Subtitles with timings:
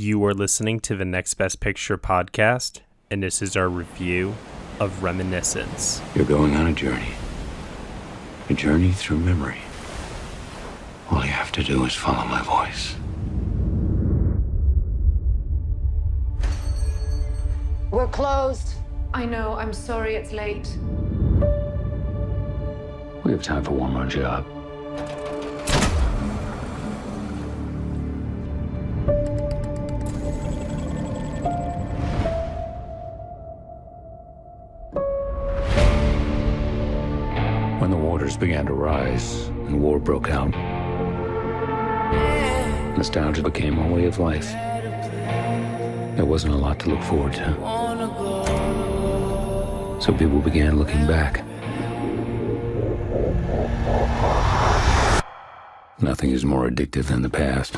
[0.00, 4.36] You are listening to the Next Best Picture podcast, and this is our review
[4.78, 6.00] of Reminiscence.
[6.14, 7.14] You're going on a journey.
[8.48, 9.58] A journey through memory.
[11.10, 12.94] All you have to do is follow my voice.
[17.90, 18.74] We're closed.
[19.12, 20.78] I know, I'm sorry it's late.
[23.24, 24.46] We have time for one more job.
[38.38, 40.50] Began to rise and war broke out,
[42.96, 44.52] nostalgia became our way of life.
[46.16, 47.54] There wasn't a lot to look forward to.
[50.00, 51.44] So people began looking back.
[56.00, 57.74] Nothing is more addictive than the past.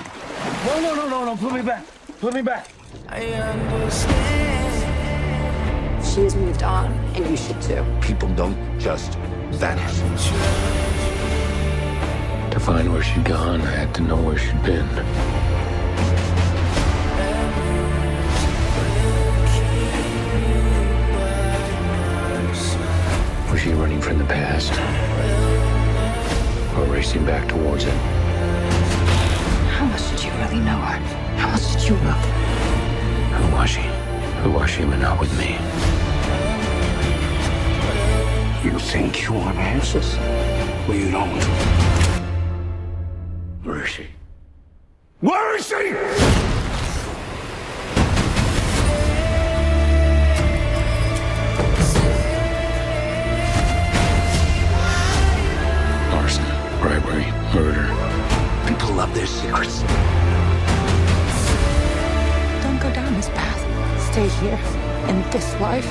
[0.66, 1.36] No, no, no, no, no.
[1.36, 1.84] Put me back.
[2.20, 2.68] Put me back.
[3.08, 4.76] I understand.
[6.04, 7.84] She has moved on, and you should too.
[8.02, 9.16] People don't just
[9.52, 9.98] vanish.
[12.52, 14.88] To find where she'd gone, I had to know where she'd been.
[23.50, 24.72] Was she running from the past?
[26.78, 27.94] Or racing back towards it?
[29.76, 30.98] How much did you really know her?
[31.36, 32.20] How much did you know?
[33.36, 33.82] Who was she?
[34.42, 35.99] Who was she when not with me?
[38.90, 40.16] You think you want answers?
[40.88, 41.30] Well, you don't.
[43.62, 44.06] Where is she?
[45.20, 45.94] Where is she?
[56.16, 56.44] Arson,
[56.80, 57.86] bribery, murder.
[58.66, 59.82] People love their secrets.
[62.64, 63.60] Don't go down this path.
[64.10, 64.58] Stay here
[65.08, 65.86] in this life.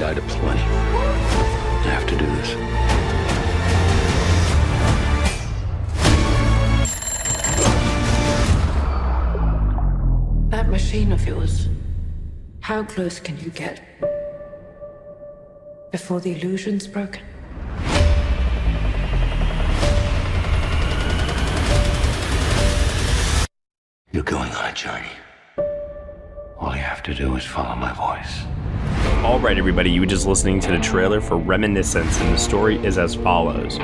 [0.00, 0.62] Turned a plenty.
[0.62, 2.54] I have to do this.
[10.50, 11.68] That machine of yours,
[12.60, 13.82] how close can you get?
[15.92, 17.22] Before the illusion's broken?
[24.12, 25.12] You're going on a journey.
[26.58, 29.09] All you have to do is follow my voice.
[29.22, 32.82] All right, everybody, you were just listening to the trailer for Reminiscence, and the story
[32.86, 33.76] is as follows.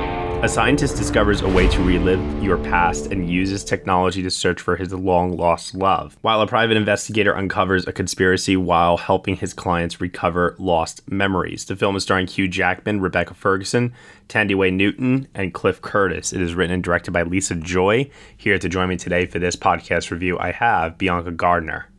[0.43, 4.75] A scientist discovers a way to relive your past and uses technology to search for
[4.75, 10.01] his long lost love, while a private investigator uncovers a conspiracy while helping his clients
[10.01, 11.65] recover lost memories.
[11.65, 13.93] The film is starring Hugh Jackman, Rebecca Ferguson,
[14.29, 16.33] Thandiwe Newton, and Cliff Curtis.
[16.33, 18.09] It is written and directed by Lisa Joy.
[18.35, 21.89] Here to join me today for this podcast review, I have Bianca Gardner,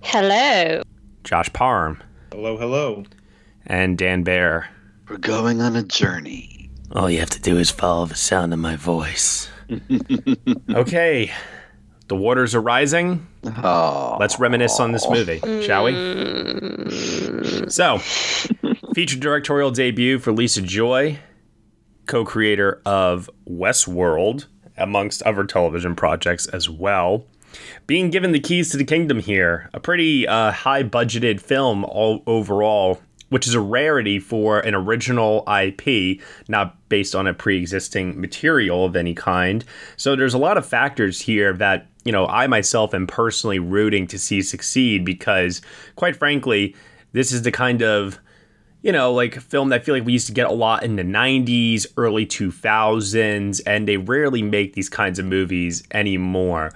[0.00, 0.82] Hello.
[1.22, 3.04] Josh Parham, Hello, hello.
[3.66, 4.68] and Dan Baer.
[5.08, 6.70] We're going on a journey.
[6.92, 9.48] All you have to do is follow the sound of my voice.
[10.70, 11.30] Okay,
[12.08, 13.26] the waters are rising.
[13.44, 15.92] Oh, Let's reminisce on this movie, shall we?
[15.92, 17.70] Mm.
[17.72, 17.98] So,
[18.94, 21.18] feature directorial debut for Lisa Joy,
[22.06, 24.46] co creator of Westworld,
[24.76, 27.26] amongst other television projects as well.
[27.86, 32.22] Being given the keys to the kingdom here, a pretty uh, high budgeted film all
[32.26, 38.20] overall, which is a rarity for an original IP, not based on a pre existing
[38.20, 39.64] material of any kind.
[39.96, 44.06] So there's a lot of factors here that, you know, I myself am personally rooting
[44.08, 45.62] to see succeed because,
[45.96, 46.74] quite frankly,
[47.12, 48.18] this is the kind of
[48.82, 50.96] you know, like film that I feel like we used to get a lot in
[50.96, 56.72] the 90s, early 2000s, and they rarely make these kinds of movies anymore.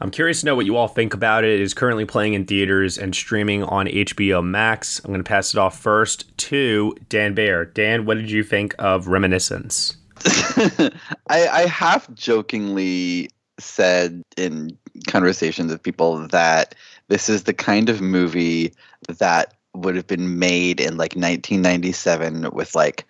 [0.00, 1.50] I'm curious to know what you all think about it.
[1.50, 4.98] It is currently playing in theaters and streaming on HBO Max.
[5.04, 7.66] I'm going to pass it off first to Dan Baer.
[7.66, 9.98] Dan, what did you think of Reminiscence?
[10.24, 10.90] I,
[11.28, 14.76] I half jokingly said in
[15.06, 16.74] conversations with people that
[17.08, 18.72] this is the kind of movie
[19.08, 23.06] that would have been made in like 1997 with like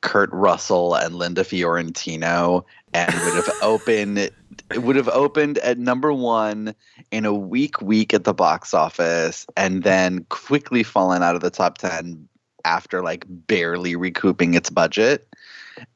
[0.00, 2.64] Kurt Russell and Linda Fiorentino
[2.94, 4.30] and would have opened
[4.70, 6.74] it would have opened at number one
[7.10, 11.50] in a weak week at the box office and then quickly fallen out of the
[11.50, 12.28] top 10
[12.64, 15.26] after like barely recouping its budget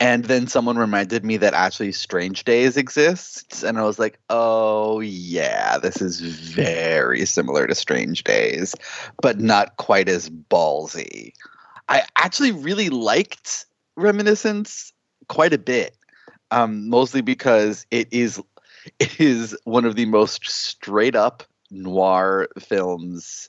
[0.01, 3.63] and then someone reminded me that actually Strange Days exists.
[3.63, 8.75] And I was like, oh, yeah, this is very similar to Strange Days,
[9.21, 11.35] but not quite as ballsy.
[11.91, 13.67] I actually really liked
[13.97, 14.93] Reminiscence
[15.29, 15.95] quite a bit.
[16.51, 18.41] um, mostly because it is
[18.99, 23.49] it is one of the most straight up noir films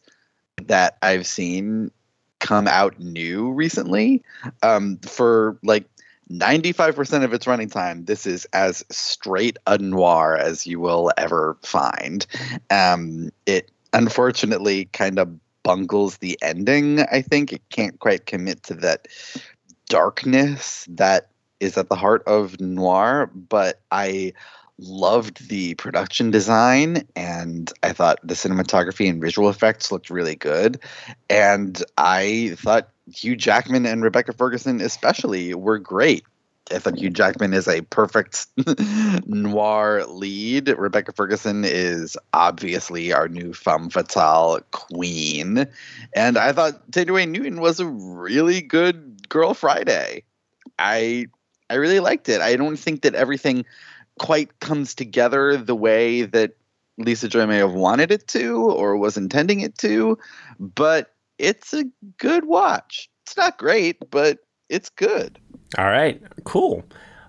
[0.63, 1.91] that I've seen
[2.39, 4.23] come out new recently.
[4.63, 5.85] Um, for like
[6.31, 11.57] 95% of its running time, this is as straight a noir as you will ever
[11.63, 12.25] find.
[12.69, 17.53] Um, it unfortunately kind of bungles the ending, I think.
[17.53, 19.07] It can't quite commit to that
[19.89, 21.29] darkness that
[21.59, 24.33] is at the heart of noir, but I
[24.77, 30.80] loved the production design and I thought the cinematography and visual effects looked really good.
[31.30, 36.25] And I thought Hugh Jackman and Rebecca Ferguson, especially, were great.
[36.74, 38.48] I thought Hugh Jackman is a perfect
[39.27, 40.68] noir lead.
[40.69, 45.68] Rebecca Ferguson is obviously our new femme fatale queen.
[46.16, 50.24] And I thought Taylor Newton was a really good Girl Friday.
[50.80, 51.28] I
[51.69, 52.42] I really liked it.
[52.42, 53.66] I don't think that everything
[54.19, 56.56] quite comes together the way that
[56.97, 60.17] Lisa Joy may have wanted it to or was intending it to,
[60.59, 61.85] but it's a
[62.17, 63.09] good watch.
[63.25, 64.39] It's not great, but
[64.69, 65.39] it's good.
[65.77, 66.83] All right, cool.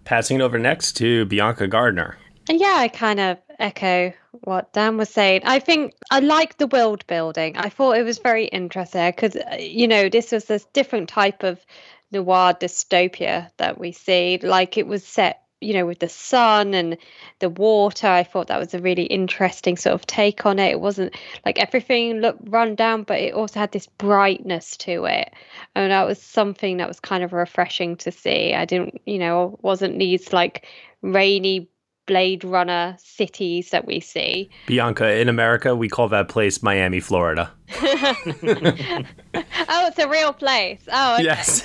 [0.04, 2.16] Passing it over next to Bianca Gardner.
[2.48, 4.12] And Yeah, I kind of echo
[4.42, 5.40] what Dan was saying.
[5.44, 7.56] I think I like the world building.
[7.56, 11.42] I thought it was very interesting because, uh, you know, this was this different type
[11.42, 11.64] of
[12.12, 14.38] noir dystopia that we see.
[14.40, 16.96] Like it was set you know, with the sun and
[17.38, 18.06] the water.
[18.06, 20.72] I thought that was a really interesting sort of take on it.
[20.72, 21.14] It wasn't
[21.44, 25.32] like everything looked run down, but it also had this brightness to it.
[25.74, 28.54] And that was something that was kind of refreshing to see.
[28.54, 30.66] I didn't, you know, wasn't these like
[31.02, 31.68] rainy
[32.06, 34.48] Blade Runner cities that we see.
[34.66, 37.50] Bianca, in America, we call that place Miami, Florida.
[37.82, 39.04] oh,
[39.34, 40.82] it's a real place.
[40.90, 41.24] Oh, okay.
[41.24, 41.64] yes.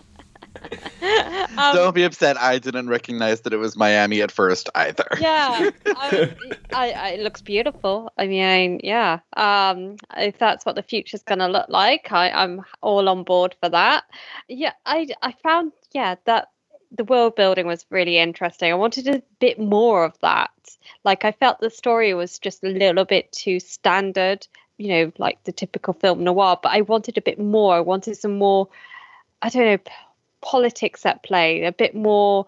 [1.02, 2.36] Um, Don't be upset.
[2.38, 5.06] I didn't recognize that it was Miami at first either.
[5.20, 6.34] yeah I,
[6.72, 8.12] I, I, it looks beautiful.
[8.16, 9.20] I mean yeah.
[9.36, 13.56] Um if that's what the future's going to look like I, i'm all on board
[13.60, 14.04] for that.
[14.48, 16.48] Yeah i i found yeah that
[16.92, 18.70] the world building was really interesting.
[18.70, 20.50] I wanted a bit more of that.
[21.04, 24.46] Like i felt the story was just a little bit too standard
[24.78, 27.74] you know like the typical film noir but i wanted a bit more.
[27.74, 28.68] I wanted some more
[29.42, 29.92] i don't know
[30.40, 32.46] politics at play, a bit more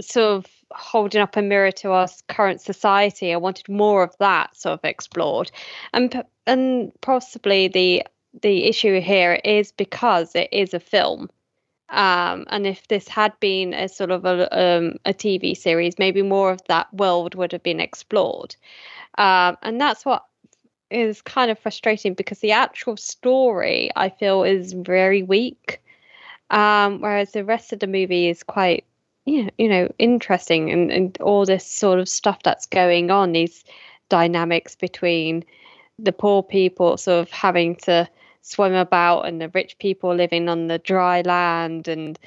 [0.00, 3.32] sort of holding up a mirror to our current society.
[3.32, 5.50] I wanted more of that sort of explored,
[5.92, 8.04] and and possibly the
[8.42, 11.30] the issue here is because it is a film.
[11.90, 16.22] Um, and if this had been a sort of a, um, a TV series, maybe
[16.22, 18.56] more of that world would have been explored.
[19.18, 20.24] Um, and that's what
[20.90, 25.80] is kind of frustrating because the actual story I feel is very weak.
[26.50, 28.84] Um, whereas the rest of the movie is quite,
[29.26, 33.64] know, you know interesting and, and all this sort of stuff that's going on, these
[34.08, 35.44] dynamics between
[35.98, 38.08] the poor people sort of having to
[38.42, 41.88] swim about and the rich people living on the dry land.
[41.88, 42.18] And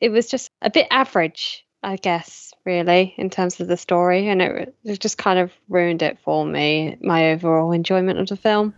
[0.00, 4.28] it was just a bit average, I guess, really, in terms of the story.
[4.28, 8.36] And it, it just kind of ruined it for me, my overall enjoyment of the
[8.36, 8.74] film.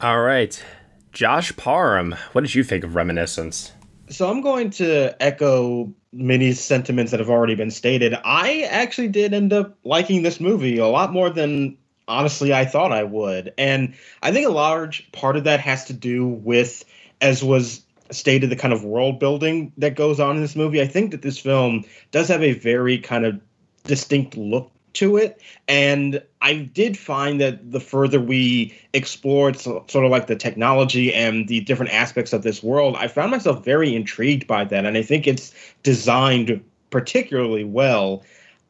[0.00, 0.62] All right.
[1.12, 3.72] Josh Parham, what did you think of Reminiscence?
[4.08, 8.14] So I'm going to echo many sentiments that have already been stated.
[8.24, 11.76] I actually did end up liking this movie a lot more than
[12.06, 13.52] honestly I thought I would.
[13.58, 16.84] And I think a large part of that has to do with,
[17.20, 20.80] as was stated, the kind of world building that goes on in this movie.
[20.80, 23.40] I think that this film does have a very kind of
[23.84, 25.40] distinct look to it.
[25.68, 31.12] And I did find that the further we explored so, sort of like the technology
[31.12, 34.84] and the different aspects of this world, I found myself very intrigued by that.
[34.84, 38.22] And I think it's designed particularly well.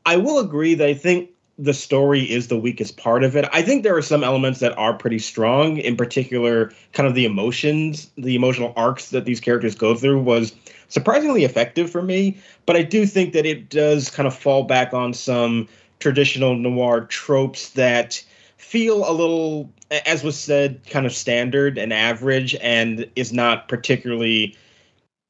[0.06, 3.44] I will agree that I think the story is the weakest part of it.
[3.52, 7.24] I think there are some elements that are pretty strong, in particular, kind of the
[7.24, 10.52] emotions, the emotional arcs that these characters go through was
[10.88, 12.38] surprisingly effective for me.
[12.66, 15.68] But I do think that it does kind of fall back on some
[16.04, 18.22] traditional noir tropes that
[18.58, 19.72] feel a little,
[20.04, 24.54] as was said, kind of standard and average and is not particularly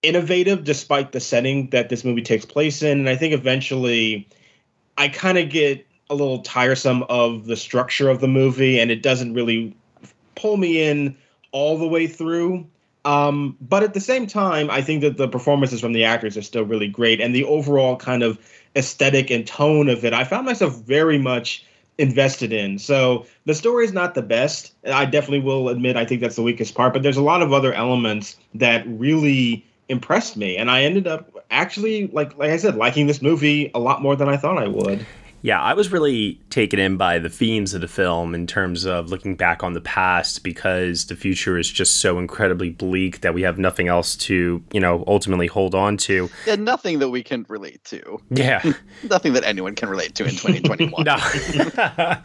[0.03, 2.99] innovative despite the setting that this movie takes place in.
[2.99, 4.29] And I think eventually
[4.99, 9.01] I kind of get a little tiresome of the structure of the movie and it
[9.01, 9.77] doesn't really
[10.35, 11.17] pull me in
[11.53, 12.67] all the way through.
[13.05, 16.43] Um, but at the same time, I think that the performances from the actors are
[16.43, 18.39] still really great, and the overall kind of
[18.77, 21.65] aesthetic and tone of it, I found myself very much
[21.99, 22.79] invested in.
[22.79, 24.73] So the story is not the best.
[24.85, 27.53] I definitely will admit I think that's the weakest part, but there's a lot of
[27.53, 32.77] other elements that really impressed me, and I ended up actually like like I said,
[32.77, 35.07] liking this movie a lot more than I thought I would.
[35.45, 39.11] Yeah, I was really taken in by the themes of the film in terms of
[39.11, 43.43] looking back on the past because the future is just so incredibly bleak that we
[43.43, 46.31] have nothing else to, you know, ultimately hold on to.
[46.47, 48.23] Yeah, nothing that we can relate to.
[48.31, 48.63] Yeah.
[49.11, 51.05] nothing that anyone can relate to in 2021.
[51.05, 52.17] no.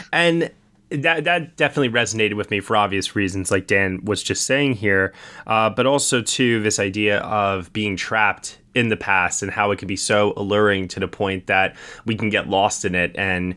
[0.14, 0.50] and
[0.88, 5.12] that that definitely resonated with me for obvious reasons, like Dan was just saying here,
[5.46, 9.78] uh, but also to this idea of being trapped in the past and how it
[9.78, 11.76] can be so alluring to the point that
[12.06, 13.54] we can get lost in it and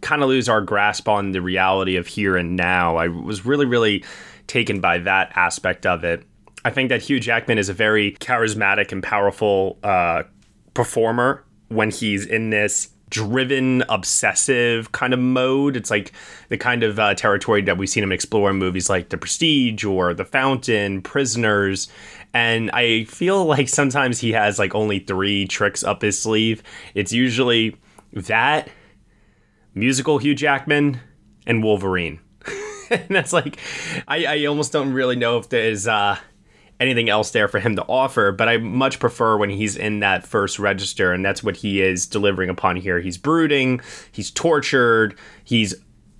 [0.00, 2.96] kind of lose our grasp on the reality of here and now.
[2.96, 4.04] I was really, really
[4.46, 6.24] taken by that aspect of it.
[6.64, 10.24] I think that Hugh Jackman is a very charismatic and powerful uh,
[10.74, 15.76] performer when he's in this driven, obsessive kind of mode.
[15.76, 16.12] It's like
[16.48, 19.84] the kind of uh, territory that we've seen him explore in movies like The Prestige
[19.84, 21.90] or The Fountain, Prisoners.
[22.32, 26.62] And I feel like sometimes he has like only three tricks up his sleeve.
[26.94, 27.76] It's usually
[28.12, 28.68] that,
[29.74, 31.00] musical Hugh Jackman,
[31.46, 32.20] and Wolverine.
[32.90, 33.58] and that's like,
[34.06, 36.16] I, I almost don't really know if there's uh,
[36.78, 40.26] anything else there for him to offer, but I much prefer when he's in that
[40.26, 43.00] first register, and that's what he is delivering upon here.
[43.00, 43.80] He's brooding,
[44.12, 45.74] he's tortured, he's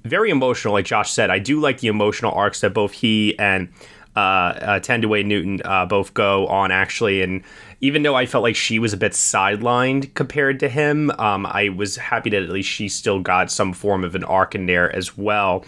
[0.04, 1.30] very emotional, like Josh said.
[1.30, 3.72] I do like the emotional arcs that both he and
[4.20, 7.42] uh, uh, Thandie Newton uh, both go on actually, and
[7.80, 11.70] even though I felt like she was a bit sidelined compared to him, um, I
[11.70, 14.94] was happy that at least she still got some form of an arc in there
[14.94, 15.64] as well.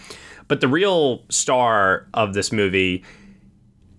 [0.47, 3.03] But the real star of this movie,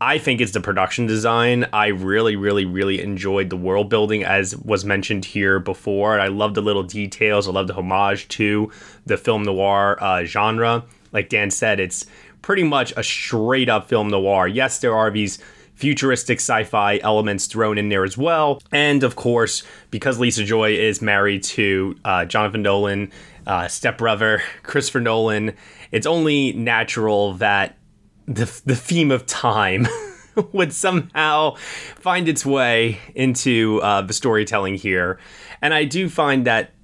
[0.01, 1.67] I think, is the production design.
[1.73, 6.21] I really, really, really enjoyed the world building, as was mentioned here before.
[6.21, 7.49] I love the little details.
[7.49, 8.71] I love the homage to
[9.05, 10.85] the film noir uh, genre.
[11.13, 12.07] Like Dan said, it's
[12.45, 14.47] pretty much a straight up film noir.
[14.47, 15.39] Yes, there are these
[15.77, 18.61] futuristic sci-fi elements thrown in there as well.
[18.71, 23.11] And of course, because Lisa Joy is married to uh, Jonathan Nolan,
[23.47, 25.57] uh, stepbrother Christopher Nolan,
[25.91, 27.79] it's only natural that
[28.27, 29.89] the the theme of time
[30.53, 35.19] would somehow find its way into uh, the storytelling here.
[35.63, 36.75] And I do find that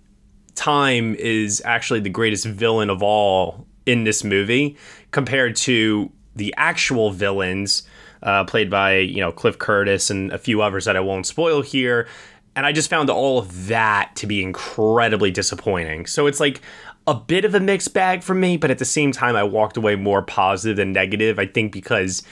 [0.55, 4.77] time is actually the greatest villain of all in this movie
[5.11, 7.83] compared to the actual villains
[8.23, 11.63] uh, played by you know Cliff Curtis and a few others that I won't spoil
[11.63, 12.09] here.
[12.57, 16.07] And I just found all of that to be incredibly disappointing.
[16.07, 16.61] So it's like
[17.07, 19.77] a bit of a mixed bag for me, but at the same time, I walked
[19.77, 21.39] away more positive than negative.
[21.39, 22.23] I think because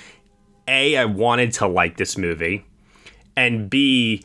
[0.67, 2.65] A, I wanted to like this movie,
[3.37, 4.25] and B,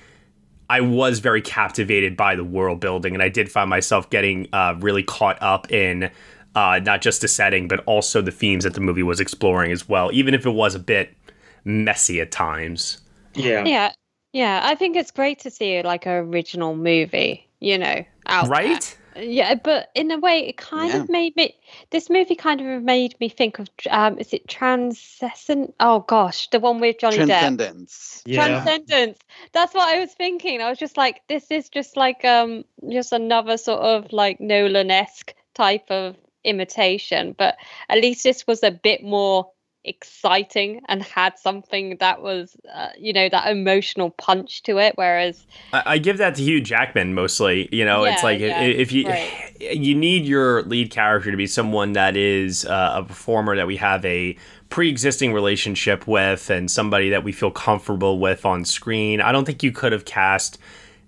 [0.69, 4.75] I was very captivated by the world building, and I did find myself getting uh,
[4.79, 6.09] really caught up in
[6.55, 9.87] uh, not just the setting, but also the themes that the movie was exploring as
[9.87, 11.15] well, even if it was a bit
[11.63, 12.99] messy at times.
[13.33, 13.65] Yeah.
[13.65, 13.91] Yeah.
[14.33, 14.61] Yeah.
[14.63, 18.81] I think it's great to see like an original movie, you know, out right?
[18.81, 18.99] There.
[19.15, 21.01] Yeah, but in a way, it kind yeah.
[21.01, 21.55] of made me.
[21.91, 23.67] This movie kind of made me think of.
[23.89, 25.75] Um, is it Transcendent?
[25.79, 28.23] Oh gosh, the one with Johnny Transcendence.
[28.25, 28.33] Depp.
[28.33, 28.47] Yeah.
[28.47, 29.19] Transcendence.
[29.51, 30.61] That's what I was thinking.
[30.61, 34.89] I was just like, this is just like um, just another sort of like Nolan
[34.89, 37.55] esque type of imitation, but
[37.89, 39.49] at least this was a bit more
[39.85, 44.93] exciting and had something that was, uh, you know, that emotional punch to it.
[44.95, 47.67] Whereas I, I give that to Hugh Jackman mostly.
[47.71, 49.55] You know, yeah, it's like yeah, if you right.
[49.59, 53.77] you need your lead character to be someone that is uh, a performer that we
[53.77, 54.37] have a
[54.69, 59.21] pre-existing relationship with and somebody that we feel comfortable with on screen.
[59.21, 60.57] I don't think you could have cast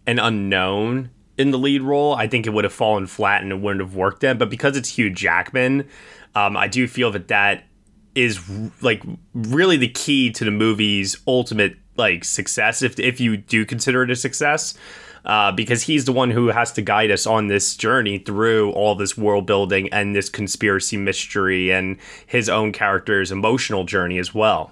[0.06, 3.60] an unknown in the lead role, I think it would have fallen flat and it
[3.60, 4.38] wouldn't have worked then.
[4.38, 5.88] But because it's Hugh Jackman,
[6.34, 7.66] um, I do feel that that
[8.14, 8.40] is
[8.82, 14.04] like really the key to the movie's ultimate like success, if if you do consider
[14.04, 14.78] it a success.
[15.26, 18.94] Uh, because he's the one who has to guide us on this journey through all
[18.94, 24.72] this world building and this conspiracy mystery and his own character's emotional journey as well.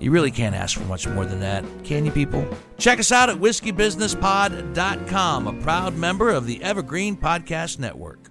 [0.00, 2.48] You really can't ask for much more than that, can you, people?
[2.78, 8.30] Check us out at whiskeybusinesspod.com, a proud member of the Evergreen Podcast Network.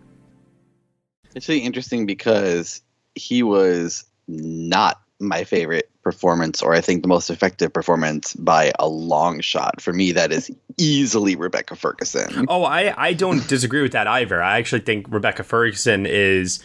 [1.36, 2.82] It's really interesting because
[3.14, 8.88] he was not my favorite performance, or I think the most effective performance by a
[8.88, 9.80] long shot.
[9.80, 12.48] For me, that is easily Rebecca Ferguson.
[12.50, 14.42] Oh, I, I don't disagree with that either.
[14.42, 16.64] I actually think Rebecca Ferguson is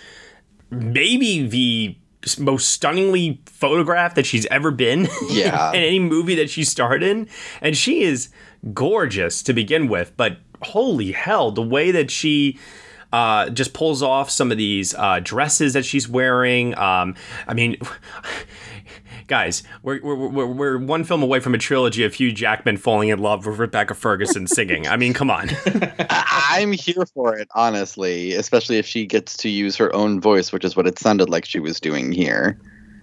[0.71, 1.95] maybe the
[2.39, 5.71] most stunningly photographed that she's ever been yeah.
[5.71, 7.29] in any movie that she starred in.
[7.61, 8.29] And she is
[8.73, 12.59] gorgeous to begin with, but holy hell, the way that she
[13.13, 16.77] uh, just pulls off some of these uh, dresses that she's wearing.
[16.77, 17.15] Um,
[17.47, 17.77] I mean,
[19.27, 23.09] guys, we're, we're, we're, we're, one film away from a trilogy of Hugh Jackman falling
[23.09, 24.87] in love with Rebecca Ferguson singing.
[24.87, 25.51] I mean, come on.
[26.11, 30.65] I'm here for it, honestly, especially if she gets to use her own voice, which
[30.65, 32.59] is what it sounded like she was doing here.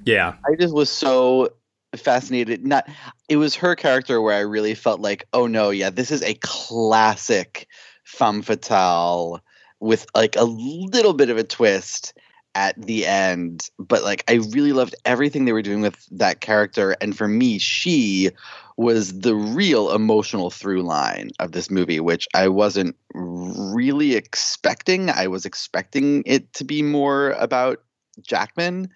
[0.05, 0.35] Yeah.
[0.45, 1.49] I just was so
[1.95, 2.65] fascinated.
[2.65, 2.87] Not
[3.29, 6.35] it was her character where I really felt like, oh no, yeah, this is a
[6.35, 7.67] classic
[8.03, 9.41] femme fatale
[9.79, 12.13] with like a little bit of a twist
[12.55, 16.95] at the end but like i really loved everything they were doing with that character
[16.99, 18.29] and for me she
[18.77, 25.27] was the real emotional through line of this movie which i wasn't really expecting i
[25.27, 27.81] was expecting it to be more about
[28.21, 28.89] jackman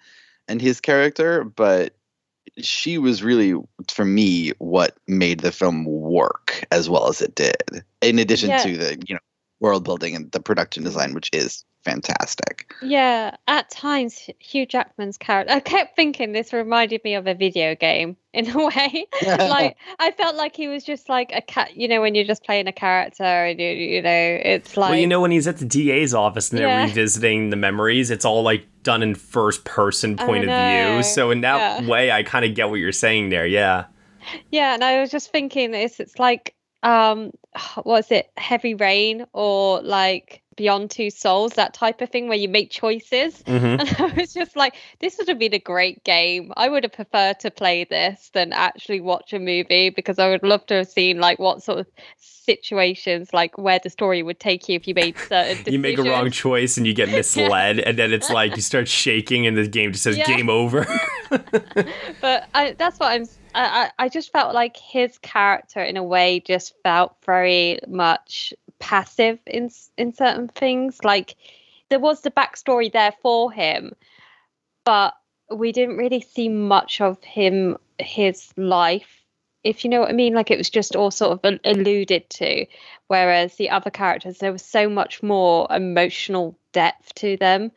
[0.48, 1.94] and his character but
[2.58, 3.54] she was really
[3.88, 8.58] for me what made the film work as well as it did in addition yeah.
[8.58, 9.20] to the you know
[9.60, 12.74] world building and the production design which is fantastic.
[12.82, 15.54] Yeah, at times Hugh Jackman's character.
[15.54, 19.06] I kept thinking this reminded me of a video game in a way.
[19.26, 21.76] like I felt like he was just like a cat.
[21.76, 24.10] You know, when you're just playing a character, and you, you know,
[24.42, 24.90] it's like.
[24.90, 28.24] Well, you know, when he's at the DA's office and they're revisiting the memories, it's
[28.24, 31.02] all like done in first person point of view.
[31.04, 31.88] So in that yeah.
[31.88, 33.46] way, I kind of get what you're saying there.
[33.46, 33.86] Yeah.
[34.50, 36.00] Yeah, and I was just thinking this.
[36.00, 37.30] It's like um
[37.84, 42.48] was it heavy rain or like beyond two souls that type of thing where you
[42.48, 43.64] make choices mm-hmm.
[43.80, 46.92] and i was just like this would have been a great game i would have
[46.92, 50.88] preferred to play this than actually watch a movie because i would love to have
[50.88, 51.86] seen like what sort of
[52.18, 55.66] situations like where the story would take you if you made certain decisions.
[55.72, 58.88] you make a wrong choice and you get misled and then it's like you start
[58.88, 60.24] shaking and the game just says yeah.
[60.24, 60.86] game over
[62.20, 66.40] but I, that's what i'm I, I just felt like his character in a way
[66.40, 70.98] just felt very much passive in in certain things.
[71.04, 71.36] Like
[71.88, 73.94] there was the backstory there for him
[74.86, 75.14] but
[75.50, 79.22] we didn't really see much of him his life
[79.62, 80.32] if you know what i mean.
[80.34, 82.66] Like it was just all sort of alluded to
[83.08, 87.72] whereas the other characters there was so much more emotional depth to them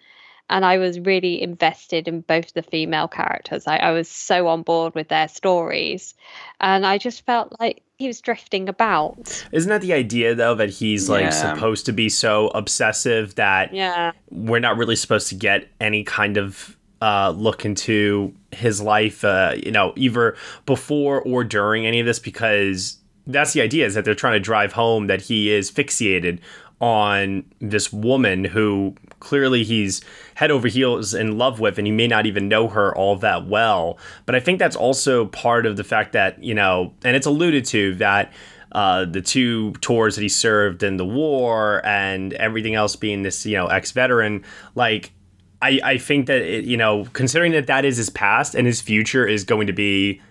[0.49, 3.67] and I was really invested in both the female characters.
[3.67, 6.15] I, I, was so on board with their stories,
[6.59, 9.45] and I just felt like he was drifting about.
[9.51, 11.29] Isn't that the idea though that he's like yeah.
[11.29, 14.11] supposed to be so obsessive that yeah.
[14.31, 19.55] we're not really supposed to get any kind of uh, look into his life, uh,
[19.55, 20.35] you know, either
[20.65, 22.97] before or during any of this because
[23.29, 26.39] that's the idea is that they're trying to drive home that he is fixated
[26.81, 30.01] on this woman who clearly he's
[30.35, 33.45] head over heels in love with and he may not even know her all that
[33.47, 33.97] well.
[34.25, 37.65] But i think that's also part of the fact that you know and it's alluded
[37.65, 38.31] to that
[38.71, 43.45] uh, the two tours that he served in the war and everything else being this
[43.45, 44.43] you know ex-veteran
[44.75, 45.11] like
[45.61, 48.79] i i think that it, you know considering that that is his past and his
[48.79, 50.21] future is going to be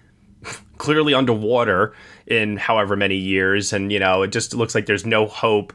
[0.78, 1.92] clearly underwater
[2.26, 5.72] in however many years and you know it just looks like there's no hope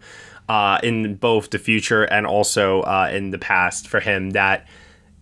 [0.49, 4.67] uh, in both the future and also uh, in the past for him that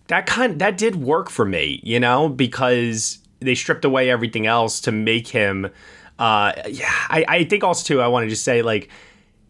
[0.08, 4.80] that kind that did work for me, you know, because they stripped away everything else
[4.80, 5.70] to make him.
[6.18, 8.00] Uh, yeah, I, I think also too.
[8.00, 8.90] I want to just say like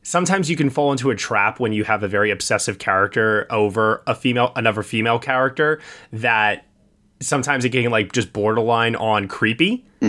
[0.02, 4.02] sometimes you can fall into a trap when you have a very obsessive character over
[4.06, 5.80] a female another female character
[6.12, 6.66] that
[7.22, 9.84] sometimes it can like just borderline on creepy.
[10.00, 10.08] Hmm.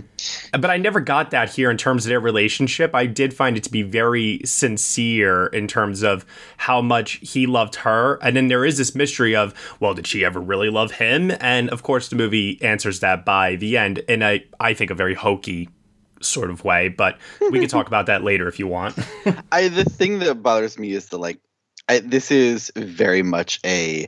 [0.59, 2.95] but I never got that here in terms of their relationship.
[2.95, 6.25] I did find it to be very sincere in terms of
[6.57, 8.15] how much he loved her.
[8.23, 11.31] And then there is this mystery of, well, did she ever really love him?
[11.39, 14.95] And of course, the movie answers that by the end in a, I think, a
[14.95, 15.69] very hokey
[16.21, 16.87] sort of way.
[16.87, 17.19] But
[17.51, 18.97] we can talk about that later if you want.
[19.51, 21.39] I the thing that bothers me is the like,
[21.87, 24.07] I, this is very much a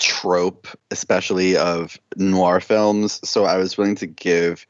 [0.00, 3.20] trope, especially of noir films.
[3.28, 4.66] So I was willing to give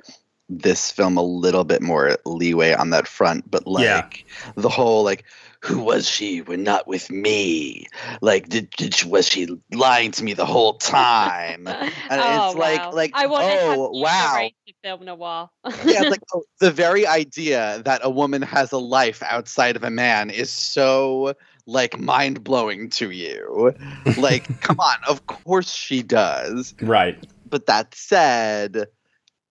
[0.49, 3.51] this film a little bit more leeway on that front.
[3.51, 4.09] But like Yeah.
[4.57, 5.25] the whole like,
[5.61, 7.87] who was she when not with me?
[8.21, 11.67] Like, did, did she, was she lying to me the whole time?
[12.11, 12.93] And oh, it's like wow.
[12.93, 14.49] like I want oh wow.
[14.83, 15.51] film noir.
[15.85, 19.91] yeah, like oh, the very idea that a woman has a life outside of a
[19.91, 21.35] man is so
[21.69, 23.75] like mind blowing to you.
[24.17, 26.75] Like, come on, of course she does.
[26.81, 27.23] Right.
[27.49, 28.87] But that said,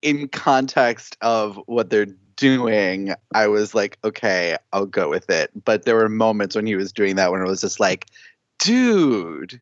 [0.02, 5.52] in context of what they're doing, I was like, okay, I'll go with it.
[5.64, 8.08] But there were moments when he was doing that when it was just like,
[8.60, 9.62] dude,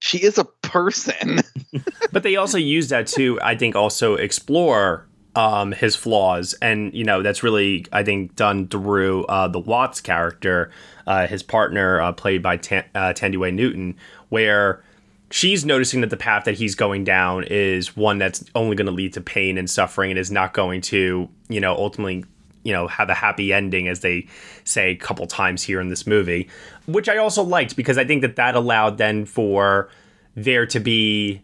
[0.00, 1.40] she is a person.
[2.12, 7.04] but they also use that to, I think, also explore um, his flaws, and you
[7.04, 10.70] know that's really, I think, done through uh, the Watts character,
[11.06, 13.96] uh, his partner, uh, played by Tan- uh, Thandiwe Newton,
[14.30, 14.82] where
[15.30, 18.92] she's noticing that the path that he's going down is one that's only going to
[18.92, 22.24] lead to pain and suffering, and is not going to, you know, ultimately
[22.64, 24.26] you know have a happy ending as they
[24.64, 26.48] say a couple times here in this movie
[26.86, 29.88] which i also liked because i think that that allowed then for
[30.34, 31.40] there to be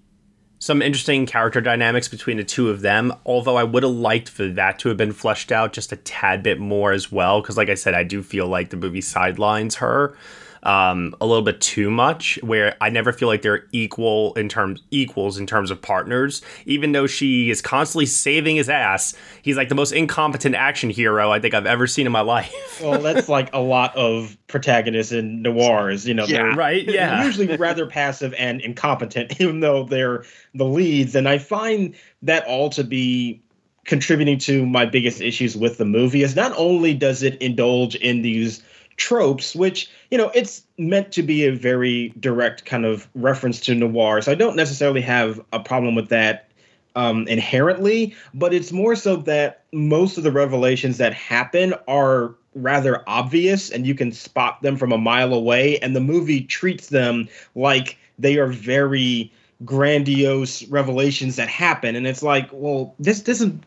[0.62, 4.46] some interesting character dynamics between the two of them although i would have liked for
[4.46, 7.68] that to have been fleshed out just a tad bit more as well because like
[7.68, 10.16] i said i do feel like the movie sidelines her
[10.64, 14.83] um, a little bit too much where i never feel like they're equal in terms
[14.90, 19.68] equals in terms of partners even though she is constantly saving his ass he's like
[19.68, 23.29] the most incompetent action hero i think i've ever seen in my life well, that's
[23.29, 26.07] like a lot of protagonists in noirs.
[26.07, 27.25] You know, Yeah, they're right, they're yeah.
[27.27, 31.14] usually rather passive and incompetent, even though they're the leads.
[31.14, 33.42] And I find that all to be
[33.85, 36.22] contributing to my biggest issues with the movie.
[36.22, 38.62] Is not only does it indulge in these
[38.96, 43.74] tropes, which you know it's meant to be a very direct kind of reference to
[43.74, 44.20] noir.
[44.22, 46.48] So I don't necessarily have a problem with that
[46.94, 53.02] um, inherently, but it's more so that most of the revelations that happen are rather
[53.07, 55.78] obvious and you can spot them from a mile away.
[55.78, 59.33] And the movie treats them like they are very
[59.64, 61.96] grandiose revelations that happen.
[61.96, 63.62] And it's like, well, this doesn't,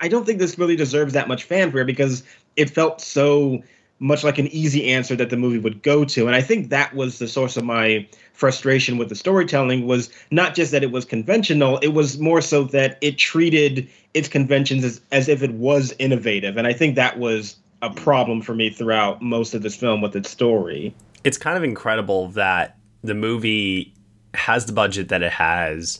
[0.00, 2.22] I don't think this really deserves that much fanfare because
[2.56, 3.62] it felt so
[4.00, 6.94] much like an easy answer that the movie would go to and i think that
[6.94, 11.04] was the source of my frustration with the storytelling was not just that it was
[11.04, 15.94] conventional it was more so that it treated its conventions as, as if it was
[15.98, 20.00] innovative and i think that was a problem for me throughout most of this film
[20.00, 23.94] with its story it's kind of incredible that the movie
[24.34, 25.98] has the budget that it has.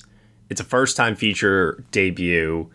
[0.48, 2.70] It's a first time feature debut.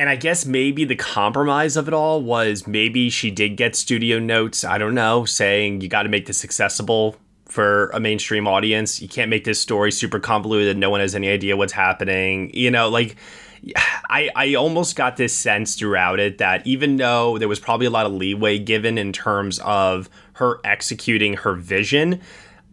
[0.00, 4.18] And I guess maybe the compromise of it all was maybe she did get studio
[4.18, 9.02] notes, I don't know, saying you got to make this accessible for a mainstream audience.
[9.02, 12.50] You can't make this story super convoluted, no one has any idea what's happening.
[12.54, 13.16] You know, like
[14.08, 17.90] I, I almost got this sense throughout it that even though there was probably a
[17.90, 22.22] lot of leeway given in terms of her executing her vision,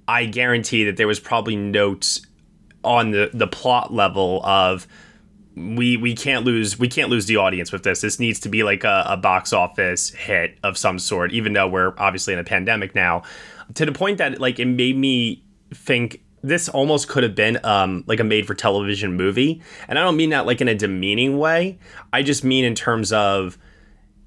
[0.08, 2.22] I guarantee that there was probably notes
[2.86, 4.88] on the, the plot level of
[5.58, 8.02] we we can't lose we can't lose the audience with this.
[8.02, 11.68] This needs to be like a, a box office hit of some sort, even though
[11.68, 13.24] we're obviously in a pandemic now.
[13.74, 15.44] To the point that like it made me
[15.74, 19.62] think this almost could have been um, like a made for television movie.
[19.88, 21.80] And I don't mean that like in a demeaning way.
[22.14, 23.58] I just mean in terms of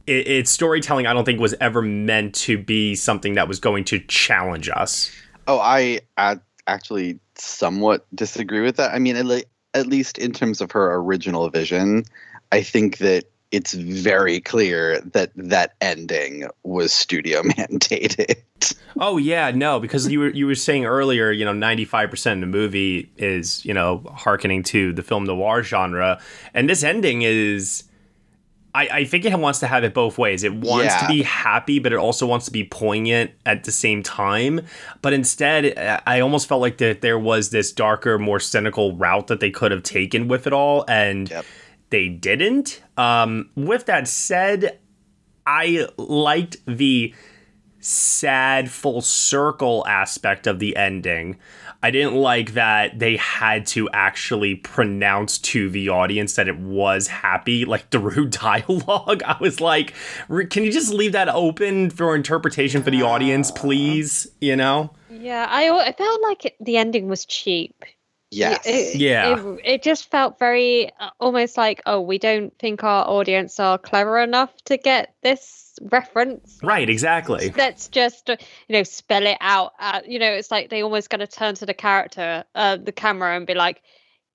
[0.06, 3.84] it, its storytelling, I don't think was ever meant to be something that was going
[3.84, 5.10] to challenge us.
[5.46, 8.92] Oh, I, I actually somewhat disagree with that.
[8.92, 9.42] I mean, le-
[9.74, 12.04] at least in terms of her original vision,
[12.52, 18.36] I think that it's very clear that that ending was studio mandated.
[18.98, 22.42] Oh yeah, no, because you were you were saying earlier, you know, ninety five percent
[22.42, 26.20] of the movie is you know harkening to the film noir genre,
[26.54, 27.84] and this ending is.
[28.74, 30.44] I, I think it wants to have it both ways.
[30.44, 31.00] It wants Yeah.
[31.00, 34.60] to be happy, but it also wants to be poignant at the same time.
[35.02, 39.40] But instead, I- almost felt like that there was this darker, more cynical route that
[39.40, 41.32] they could have taken with it all, and
[41.90, 42.80] they didn't.
[42.96, 44.78] Um, with that said,
[45.46, 47.12] I liked the
[47.80, 51.38] sad full circle aspect of the ending.
[51.82, 57.06] I didn't like that they had to actually pronounce to the audience that it was
[57.06, 59.22] happy, like through dialogue.
[59.24, 59.94] I was like,
[60.50, 64.30] can you just leave that open for interpretation for the audience, please?
[64.40, 64.92] You know?
[65.10, 67.84] Yeah, I, I felt like it, the ending was cheap.
[68.30, 68.64] Yes.
[68.64, 69.38] It, yeah.
[69.38, 73.76] It, it just felt very uh, almost like, oh, we don't think our audience are
[73.76, 76.58] clever enough to get this reference.
[76.62, 77.52] Right, exactly.
[77.56, 78.36] Let's just, uh,
[78.68, 79.72] you know, spell it out.
[79.78, 82.92] Uh, you know, it's like they almost got to turn to the character, uh, the
[82.92, 83.82] camera, and be like,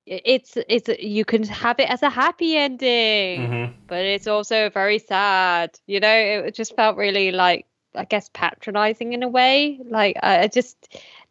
[0.07, 3.73] it's it's you can have it as a happy ending, Mhm.
[3.87, 5.79] but it's also very sad.
[5.87, 9.79] You know, it just felt really like I guess patronizing in a way.
[9.83, 10.77] Like I I just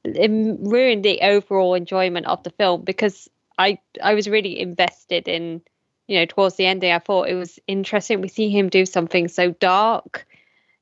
[0.04, 5.62] it ruined the overall enjoyment of the film because I I was really invested in
[6.08, 6.92] you know towards the ending.
[6.92, 8.20] I thought it was interesting.
[8.20, 10.26] We see him do something so dark,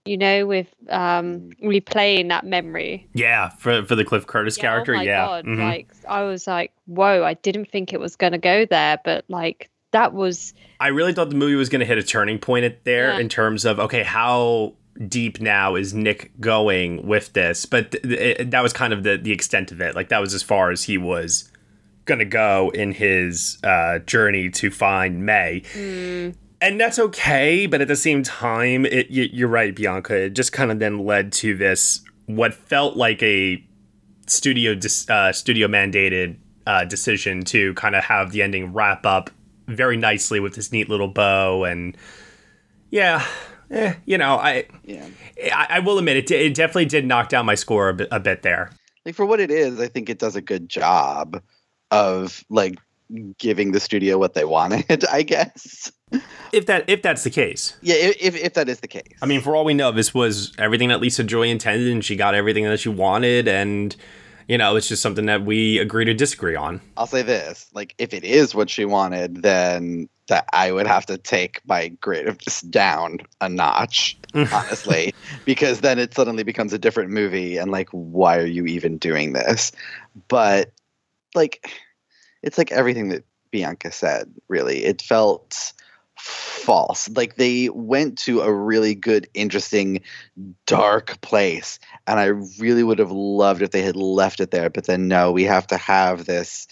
[0.04, 3.08] you know, with um replaying that memory.
[3.14, 5.26] Yeah, for for the Cliff Curtis character, oh my yeah.
[5.26, 5.44] god!
[5.44, 5.58] Mhm.
[5.58, 7.24] Like I was like, whoa!
[7.24, 11.28] I didn't think it was gonna go there, but like that was I really thought
[11.30, 13.18] the movie was going to hit a turning point at there Yeah.
[13.18, 14.72] in terms of okay, how
[15.06, 17.66] deep now is Nick going with this?
[17.66, 19.94] But th- th- that was kind of the the extent of it.
[19.94, 21.51] Like that was as far as he was
[22.04, 25.62] going to go in his uh, journey to find Mae.
[26.60, 30.14] And that's okay, but at the same time, it, y- you're right, Bianca.
[30.14, 33.64] It just kind of then led to this what felt like a
[34.28, 36.36] studio uh, studio mandated
[36.66, 39.30] uh, decision to kind of have the ending wrap up
[39.66, 41.96] very nicely with this neat little bow and
[42.90, 43.24] yeah
[43.70, 45.06] eh, you know i yeah
[45.52, 48.20] I, I will admit it, it definitely did knock down my score a bit, a
[48.20, 48.70] bit there
[49.04, 51.42] like for what it is, I think it does a good job
[51.92, 52.78] of like
[53.38, 55.04] giving the studio what they wanted.
[55.12, 55.92] I guess.
[56.52, 59.16] if that if that's the case Yeah, if if that is the case.
[59.22, 62.16] i mean for all we know this was everything that lisa joy intended and she
[62.16, 63.96] got everything that she wanted and
[64.46, 67.94] you know it's just something that we agree to disagree on I'll say this: like,
[67.96, 72.26] if it is what she wanted, then that I would have to take my grade
[72.28, 75.14] of this down a notch, honestly,
[75.46, 79.32] because then it suddenly becomes a different movie, and like, why are you even doing
[79.32, 79.72] this?
[80.28, 80.72] But
[81.34, 81.70] like,
[82.42, 84.32] it's like everything that Bianca said.
[84.48, 85.72] Really, it felt
[86.16, 87.08] false.
[87.10, 90.00] Like they went to a really good, interesting,
[90.66, 92.26] dark place, and I
[92.58, 94.70] really would have loved if they had left it there.
[94.70, 96.66] But then no, we have to have this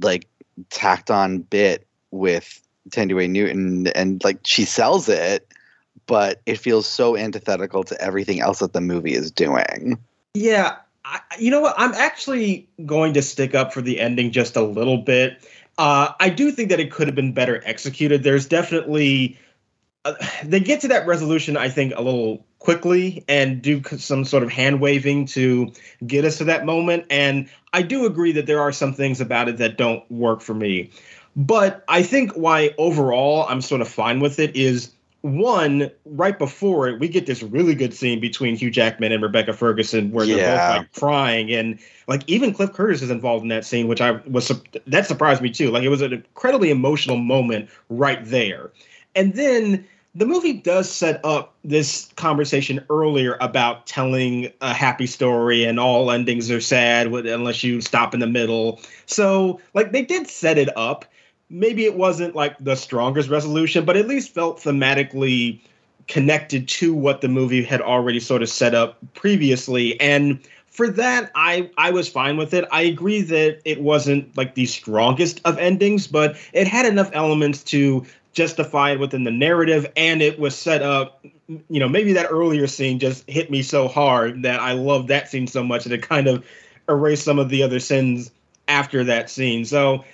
[0.00, 0.26] like
[0.70, 5.48] tacked on bit with Thandie Newton, and like she sells it,
[6.06, 9.98] but it feels so antithetical to everything else that the movie is doing.
[10.34, 11.74] Yeah, I, you know what?
[11.76, 15.46] I'm actually going to stick up for the ending just a little bit.
[15.76, 18.22] Uh, I do think that it could have been better executed.
[18.22, 19.38] There's definitely
[20.04, 20.14] uh,
[20.44, 24.50] they get to that resolution, I think, a little quickly and do some sort of
[24.50, 25.72] hand waving to
[26.06, 27.06] get us to that moment.
[27.10, 30.54] And I do agree that there are some things about it that don't work for
[30.54, 30.90] me.
[31.36, 34.93] But I think why overall I'm sort of fine with it is
[35.24, 39.54] one, right before it, we get this really good scene between Hugh Jackman and Rebecca
[39.54, 40.58] Ferguson where they're Yeah.
[40.58, 44.10] both like crying and like even Cliff Curtis is involved in that scene, which I
[44.26, 44.52] was
[44.86, 45.70] that surprised me too.
[45.70, 48.70] Like it was an incredibly emotional moment right there.
[49.16, 55.64] And then the movie does set up this conversation earlier about telling a happy story
[55.64, 58.78] and all endings are sad unless you stop in the middle.
[59.06, 61.06] So, like, they did set it up.
[61.50, 65.60] Maybe it wasn't like the strongest resolution, but at least felt thematically
[66.08, 69.98] connected to what the movie had already sort of set up previously.
[70.00, 72.64] And for that, I I was fine with it.
[72.72, 77.62] I agree that it wasn't like the strongest of endings, but it had enough elements
[77.64, 81.24] to justify it within the narrative, and it was set up.
[81.46, 85.28] You know, maybe that earlier scene just hit me so hard that I loved that
[85.28, 86.44] scene so much that it kind of
[86.88, 88.30] erased some of the other sins
[88.66, 89.64] after that scene.
[89.64, 90.04] So.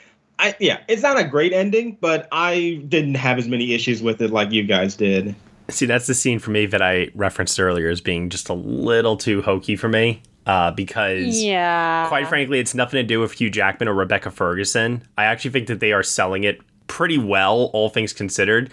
[0.41, 4.21] I, yeah, it's not a great ending, but I didn't have as many issues with
[4.23, 5.35] it like you guys did.
[5.69, 9.17] See, that's the scene for me that I referenced earlier as being just a little
[9.17, 10.23] too hokey for me.
[10.47, 12.09] Uh, because, Yeah.
[12.09, 15.03] quite frankly, it's nothing to do with Hugh Jackman or Rebecca Ferguson.
[15.17, 18.71] I actually think that they are selling it pretty well, all things considered.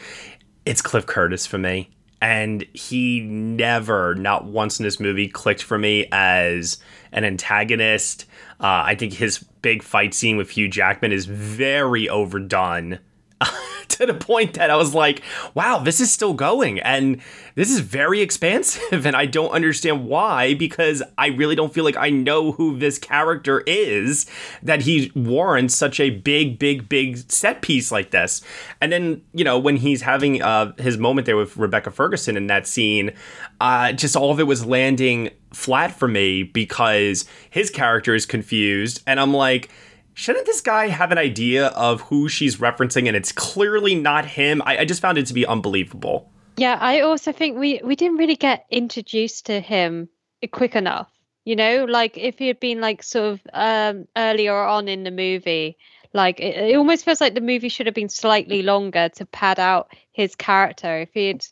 [0.66, 1.90] It's Cliff Curtis for me.
[2.20, 6.80] And he never, not once in this movie, clicked for me as
[7.12, 8.26] an antagonist.
[8.60, 13.00] Uh, I think his big fight scene with Hugh Jackman is very overdone
[13.98, 15.22] to the point that I was like,
[15.54, 16.80] wow, this is still going.
[16.80, 17.22] And
[17.56, 19.06] this is very expansive.
[19.08, 23.00] And I don't understand why, because I really don't feel like I know who this
[23.00, 24.26] character is
[24.62, 28.42] that he warrants such a big, big, big set piece like this.
[28.82, 32.48] And then, you know, when he's having uh, his moment there with Rebecca Ferguson in
[32.48, 33.14] that scene,
[33.62, 39.02] uh, just all of it was landing flat for me because his character is confused.
[39.08, 39.70] And I'm like,
[40.18, 44.64] shouldn't this guy have an idea of who she's referencing and it's clearly not him?
[44.66, 46.32] I, I just found it to be unbelievable.
[46.58, 50.10] Yeah, I also think we we didn't really get introduced to him
[50.52, 51.08] quick enough.
[51.46, 55.12] You know, like if he had been like sort of um, earlier on in the
[55.12, 55.78] movie,
[56.14, 59.60] like it, it almost feels like the movie should have been slightly longer to pad
[59.60, 61.02] out his character.
[61.02, 61.46] If he had,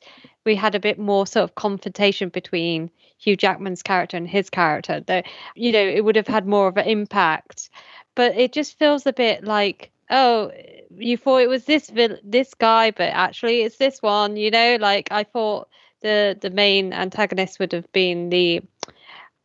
[0.44, 5.02] we had a bit more sort of confrontation between Hugh Jackman's character and his character,
[5.02, 5.26] that
[5.56, 7.70] you know, it would have had more of an impact
[8.16, 10.52] but it just feels a bit like oh
[10.98, 11.92] you thought it was this
[12.24, 14.78] this guy but actually it's this one you know?
[14.80, 15.68] Like i thought
[16.02, 18.62] the the main antagonist would have been the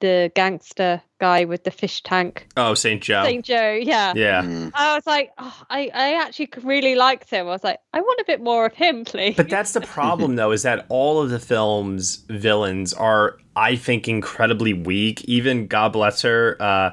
[0.00, 2.48] the gangster guy with the fish tank.
[2.56, 3.22] Oh saint joe.
[3.22, 4.14] Saint joe yeah.
[4.16, 4.42] Yeah.
[4.42, 4.70] Mm.
[4.74, 7.46] i was like oh, i i actually really liked him.
[7.46, 9.36] I was like i want a bit more of him please.
[9.36, 14.08] But that's the problem though is that all of the film's villains are i think
[14.08, 15.22] incredibly weak.
[15.24, 16.90] Even god bless her uh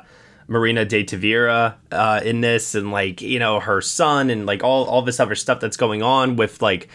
[0.48, 4.86] Marina de Tavira uh, in this, and like you know her son, and like all
[4.86, 6.88] all this other stuff that's going on with like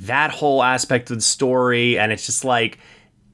[0.00, 2.78] that whole aspect of the story, and it's just like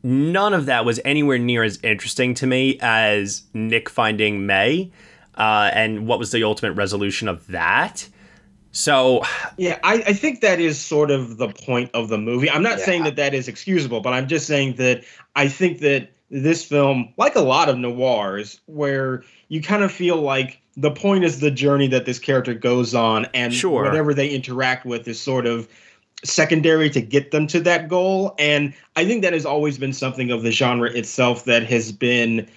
[0.03, 4.93] none of that was anywhere near as interesting to me as Nick finding Mae,
[5.37, 8.09] uh, and what was the ultimate resolution of that.
[8.71, 9.23] So,
[9.57, 12.51] yeah, I, I, think that is sort of the point of the movie.
[12.51, 12.85] I'm not yeah.
[12.85, 15.05] saying that that is excusable, but I'm just saying that
[15.37, 16.11] I think that
[16.42, 21.23] this film, like a lot of noirs, where you kind of feel like the point
[21.23, 23.85] is the journey that this character goes on, and sure.
[23.85, 25.68] whatever they interact with is sort of
[26.25, 28.35] secondary to get them to that goal.
[28.38, 32.49] And I think that has always been something of the genre itself that has been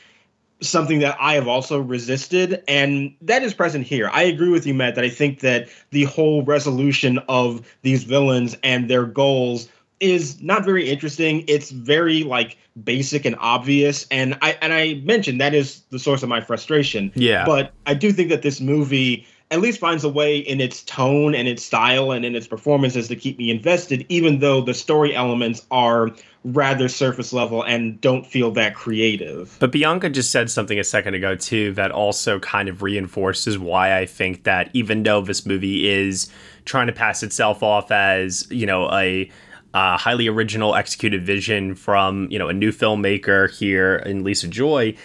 [0.59, 4.09] something that I have also resisted, and that is present here.
[4.11, 8.57] I agree with you, Matt, that I think that the whole resolution of these villains
[8.63, 11.43] and their goals is not very interesting.
[11.47, 16.23] It's very like basic and obvious, and I and I mentioned that is the source
[16.23, 17.12] of my frustration.
[17.15, 20.83] Yeah, but I do think that this movie at least finds a way in its
[20.83, 24.73] tone and its style and in its performances to keep me invested, even though the
[24.73, 26.12] story elements are
[26.43, 29.55] rather surface level and don't feel that creative.
[29.60, 33.97] But Bianca just said something a second ago too that also kind of reinforces why
[33.97, 36.29] I think that even though this movie is
[36.65, 39.29] trying to pass itself off as, you know, a
[39.77, 44.95] uh, highly original executed vision from you know a new filmmaker here in Lisa Joy.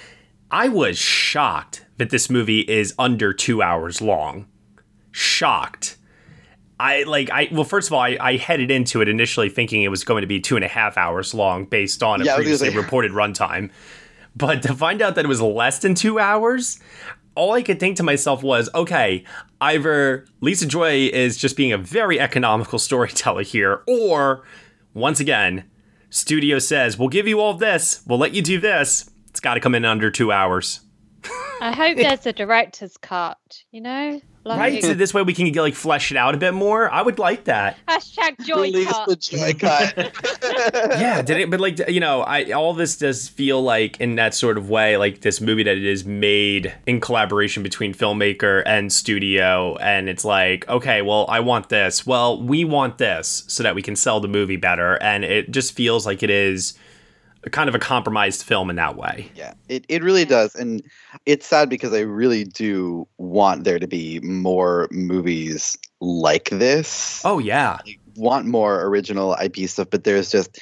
[0.50, 4.46] I was shocked that this movie is under two hours long.
[5.10, 5.98] Shocked.
[6.80, 9.88] I like I well first of all I, I headed into it initially thinking it
[9.88, 12.70] was going to be two and a half hours long based on a yeah, previously
[12.70, 12.76] like...
[12.82, 13.70] reported runtime.
[14.34, 16.80] But to find out that it was less than two hours,
[17.34, 19.24] all I could think to myself was, okay,
[19.60, 24.44] either Lisa Joy is just being a very economical storyteller here, or
[24.94, 25.64] once again,
[26.10, 29.08] studio says, we'll give you all this, we'll let you do this.
[29.30, 30.80] It's got to come in under two hours.
[31.60, 33.38] I hope there's a director's cut,
[33.70, 34.20] you know?
[34.44, 36.90] Like, right, so this way we can get like flesh it out a bit more.
[36.90, 37.78] I would like that.
[37.86, 39.08] Hashtag joy Release cut.
[39.08, 39.96] the joy cut.
[41.00, 41.48] yeah, did it?
[41.48, 44.96] But like you know, I all this does feel like in that sort of way,
[44.96, 50.24] like this movie that it is made in collaboration between filmmaker and studio, and it's
[50.24, 52.04] like, okay, well, I want this.
[52.04, 55.72] Well, we want this so that we can sell the movie better, and it just
[55.72, 56.74] feels like it is
[57.50, 59.30] kind of a compromised film in that way.
[59.34, 60.54] Yeah, it, it really does.
[60.54, 60.82] And
[61.26, 67.22] it's sad because I really do want there to be more movies like this.
[67.24, 67.78] Oh, yeah.
[67.86, 70.58] I want more original IP stuff, but there's just.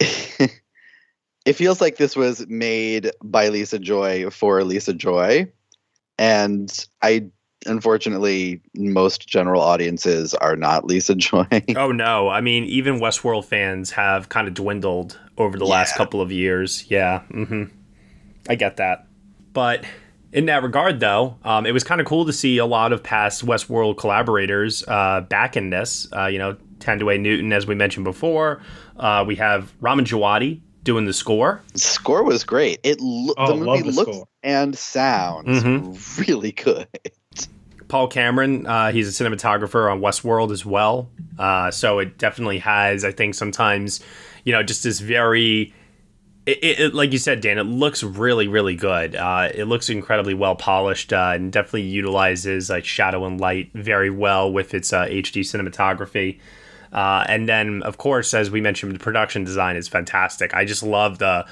[0.00, 5.50] it feels like this was made by Lisa Joy for Lisa Joy.
[6.18, 7.30] And I
[7.66, 11.46] unfortunately most general audiences are not Lisa Joy.
[11.76, 15.70] oh no, I mean even Westworld fans have kind of dwindled over the yeah.
[15.70, 16.84] last couple of years.
[16.90, 17.64] Yeah, mm-hmm.
[18.48, 19.06] I get that.
[19.52, 19.84] But
[20.32, 23.02] in that regard, though, um, it was kind of cool to see a lot of
[23.02, 26.06] past Westworld collaborators uh, back in this.
[26.14, 28.62] Uh, you know, Thandie Newton, as we mentioned before.
[28.96, 31.62] Uh, we have Ramin Djawadi doing the score.
[31.72, 32.80] The score was great.
[32.82, 34.28] It lo- oh, the movie the looks score.
[34.42, 36.20] and sounds mm-hmm.
[36.22, 36.88] really good.
[37.88, 41.08] Paul Cameron, uh, he's a cinematographer on Westworld as well.
[41.38, 44.00] Uh, so it definitely has, I think, sometimes,
[44.44, 45.74] you know, just this very
[46.48, 49.14] it, it, like you said, Dan, it looks really, really good.
[49.14, 54.08] Uh, it looks incredibly well polished uh, and definitely utilizes like shadow and light very
[54.08, 56.40] well with its uh, HD cinematography.
[56.90, 60.54] Uh, and then, of course, as we mentioned, the production design is fantastic.
[60.54, 61.46] I just love the,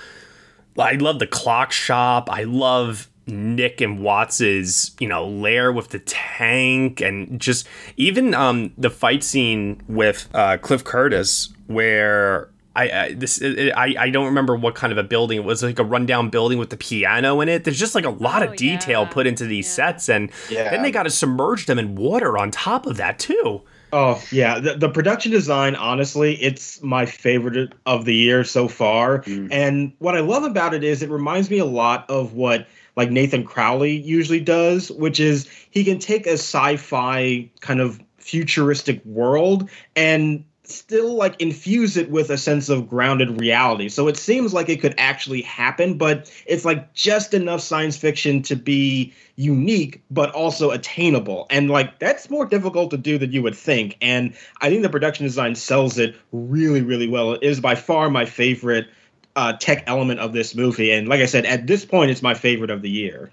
[0.78, 2.30] I love the clock shop.
[2.32, 7.68] I love Nick and Watts's, you know, lair with the tank and just
[7.98, 14.10] even um, the fight scene with uh, Cliff Curtis where I, I this I, I
[14.10, 16.76] don't remember what kind of a building it was like a rundown building with the
[16.76, 17.64] piano in it.
[17.64, 19.08] There's just like a lot oh, of detail yeah.
[19.08, 19.74] put into these yeah.
[19.74, 20.70] sets, and yeah.
[20.70, 23.62] then they got to submerge them in water on top of that too.
[23.92, 29.22] Oh yeah, the, the production design, honestly, it's my favorite of the year so far.
[29.22, 29.48] Mm.
[29.50, 32.66] And what I love about it is it reminds me a lot of what
[32.96, 39.04] like Nathan Crowley usually does, which is he can take a sci-fi kind of futuristic
[39.04, 43.88] world and still like infuse it with a sense of grounded reality.
[43.88, 48.42] So it seems like it could actually happen, but it's like just enough science fiction
[48.42, 51.46] to be unique but also attainable.
[51.50, 53.96] And like that's more difficult to do than you would think.
[54.00, 57.32] And I think the production design sells it really really well.
[57.32, 58.88] It is by far my favorite
[59.36, 60.90] uh, tech element of this movie.
[60.90, 63.30] And like I said, at this point it's my favorite of the year.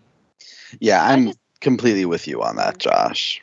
[0.79, 3.41] Yeah, I'm completely with you on that, Josh.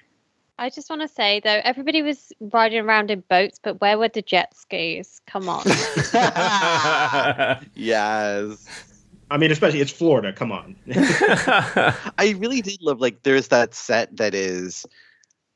[0.60, 4.08] I just want to say though, everybody was riding around in boats, but where were
[4.08, 5.22] the jet skis?
[5.26, 5.62] Come on.
[7.74, 8.68] yes.
[9.30, 10.34] I mean, especially it's Florida.
[10.34, 10.76] Come on.
[10.94, 14.84] I really did love like there's that set that is,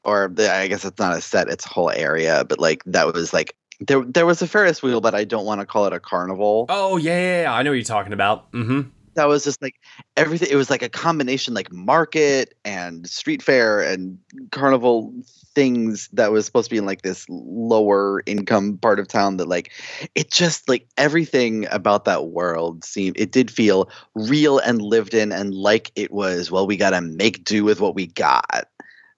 [0.05, 2.47] or the, I guess it's not a set; it's a whole area.
[2.49, 5.61] But like that was like there there was a Ferris wheel, but I don't want
[5.61, 6.65] to call it a carnival.
[6.71, 7.53] Oh yeah, yeah, yeah.
[7.53, 8.51] I know what you're talking about.
[8.53, 9.81] Mm-hmm that was just like
[10.17, 14.19] everything it was like a combination like market and street fair and
[14.51, 15.13] carnival
[15.55, 19.49] things that was supposed to be in like this lower income part of town that
[19.49, 19.71] like
[20.15, 25.33] it just like everything about that world seemed it did feel real and lived in
[25.33, 28.69] and like it was well we got to make do with what we got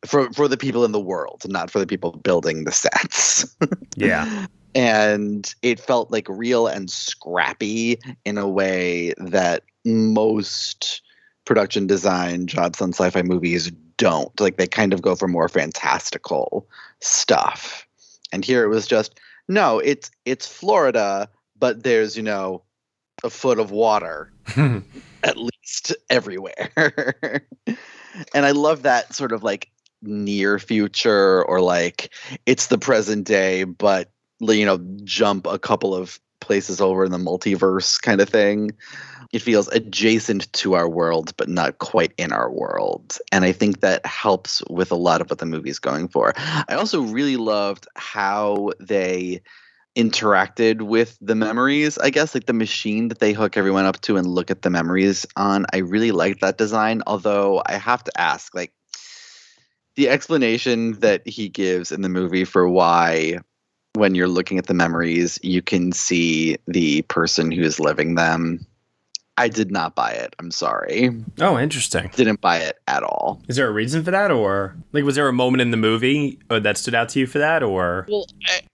[0.05, 3.57] for for the people in the world not for the people building the sets.
[3.97, 4.47] Yeah.
[4.74, 11.03] And it felt like real and scrappy in a way that most
[11.45, 14.39] production design jobs on sci-fi movies don't.
[14.41, 16.68] Like they kind of go for more fantastical
[17.01, 17.87] stuff.
[18.32, 19.18] And here it was just
[19.49, 22.62] no it's it's florida but there's you know
[23.22, 24.32] a foot of water
[25.22, 27.43] at least everywhere.
[28.34, 29.70] And i love that sort of like
[30.01, 32.11] near future or like
[32.47, 34.11] it's the present day but
[34.41, 38.70] you know jump a couple of places over in the multiverse kind of thing.
[39.32, 43.18] It feels adjacent to our world but not quite in our world.
[43.32, 46.32] And i think that helps with a lot of what the movie's going for.
[46.36, 49.42] I also really loved how they
[49.97, 54.18] interacted with the memories i guess like the machine that they hook everyone up to
[54.18, 55.64] and look at the memories on.
[55.72, 58.74] I really liked that design although i have to ask like
[59.97, 63.38] the explanation that he gives in the movie for why
[63.97, 68.64] when you're looking at the memories you can see the person who's living them
[69.38, 70.34] I did not buy it.
[70.38, 71.11] I'm sorry.
[71.40, 72.11] Oh, interesting.
[72.14, 73.42] Didn't buy it at all.
[73.49, 76.38] Is there a reason for that, or like was there a moment in the movie
[76.49, 78.07] uh, that stood out to you for that, or?
[78.09, 78.26] Well,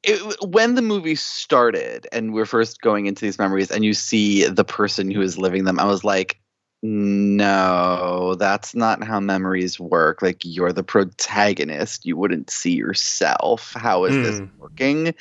[0.05, 4.47] it, when the movie started and we're first going into these memories, and you see
[4.47, 6.39] the person who is living them, I was like,
[6.83, 10.21] no, that's not how memories work.
[10.21, 13.73] Like you're the protagonist, you wouldn't see yourself.
[13.77, 14.25] How is mm.
[14.25, 14.47] this hmm.
[14.59, 15.15] working?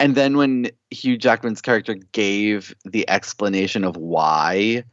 [0.00, 4.84] And then when Hugh Jackman's character gave the explanation of why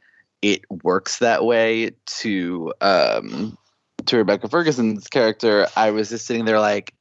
[0.42, 3.58] it works that way to um
[4.06, 6.94] to Rebecca Ferguson's character, I was just sitting there like,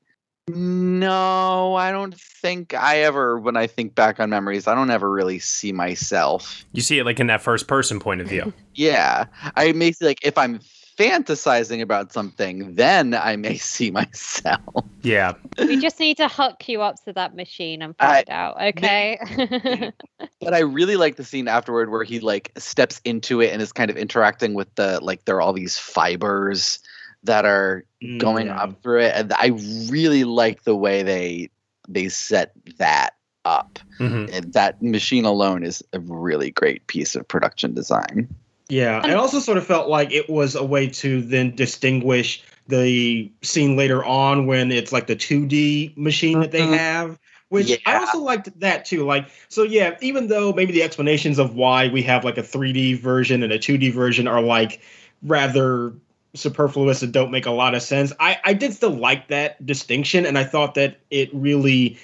[0.49, 5.11] no, I don't think I ever, when I think back on memories, I don't ever
[5.11, 6.65] really see myself.
[6.73, 8.53] You see it like in that first person point of view.
[8.75, 9.27] yeah.
[9.57, 10.61] I may see, like, if I'm
[10.99, 14.85] fantasizing about something, then I may see myself.
[15.03, 15.35] Yeah.
[15.59, 19.93] We just need to hook you up to that machine and find I, out, okay?
[20.41, 23.73] but I really like the scene afterward where he, like, steps into it and is
[23.73, 26.81] kind of interacting with the, like, there are all these fibers
[27.29, 28.19] that are mm.
[28.19, 29.49] going up through it and i
[29.91, 31.49] really like the way they
[31.89, 33.15] they set that
[33.45, 34.33] up mm-hmm.
[34.33, 38.29] and that machine alone is a really great piece of production design
[38.69, 43.31] yeah i also sort of felt like it was a way to then distinguish the
[43.43, 46.75] scene later on when it's like the 2d machine that they mm-hmm.
[46.75, 47.19] have
[47.51, 47.77] which yeah.
[47.87, 49.07] I also liked that too.
[49.07, 53.01] Like, so yeah, even though maybe the explanations of why we have like a 3D
[53.01, 54.83] version and a 2D version are like
[55.23, 55.95] rather
[56.35, 58.13] superfluous and don't make a lot of sense.
[58.21, 61.99] I, I did still like that distinction, and I thought that it really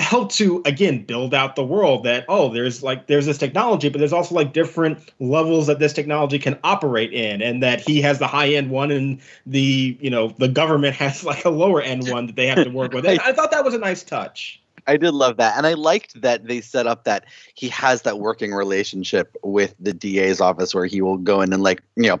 [0.00, 4.00] helped to again build out the world that oh there's like there's this technology but
[4.00, 8.18] there's also like different levels that this technology can operate in and that he has
[8.18, 12.08] the high end one and the you know the government has like a lower end
[12.10, 14.60] one that they have to work with I, I thought that was a nice touch
[14.86, 15.56] I did love that.
[15.56, 19.94] And I liked that they set up that he has that working relationship with the
[19.94, 22.20] DA's office where he will go in and like, you know,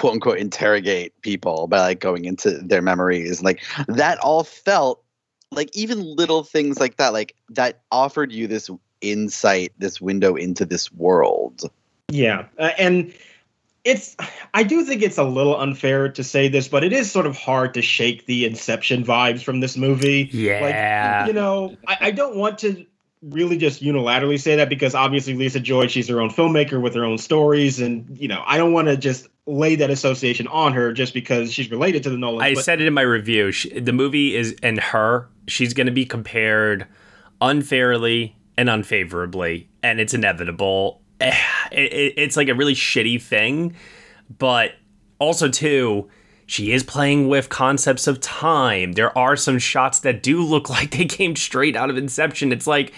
[0.00, 3.42] quote unquote interrogate people by like going into their memories.
[3.42, 5.04] Like that all felt
[5.52, 8.70] like even little things like that, like that offered you this
[9.02, 11.70] insight, this window into this world.
[12.08, 12.46] Yeah.
[12.58, 13.12] Uh, and
[13.84, 14.16] it's
[14.54, 17.36] I do think it's a little unfair to say this, but it is sort of
[17.36, 20.30] hard to shake the Inception vibes from this movie.
[20.32, 21.20] Yeah.
[21.20, 22.86] Like, you know, I, I don't want to
[23.22, 27.04] really just unilaterally say that because obviously Lisa Joy, she's her own filmmaker with her
[27.04, 30.92] own stories, and you know, I don't want to just lay that association on her
[30.92, 32.42] just because she's related to the Nolan.
[32.42, 33.52] I said it in my review.
[33.52, 35.28] She, the movie is and her.
[35.48, 36.86] She's going to be compared
[37.40, 41.02] unfairly and unfavorably, and it's inevitable.
[41.72, 43.76] It, it, it's like a really shitty thing,
[44.40, 44.72] but
[45.20, 46.10] also too.
[46.50, 48.94] She is playing with concepts of time.
[48.94, 52.50] There are some shots that do look like they came straight out of Inception.
[52.50, 52.92] It's like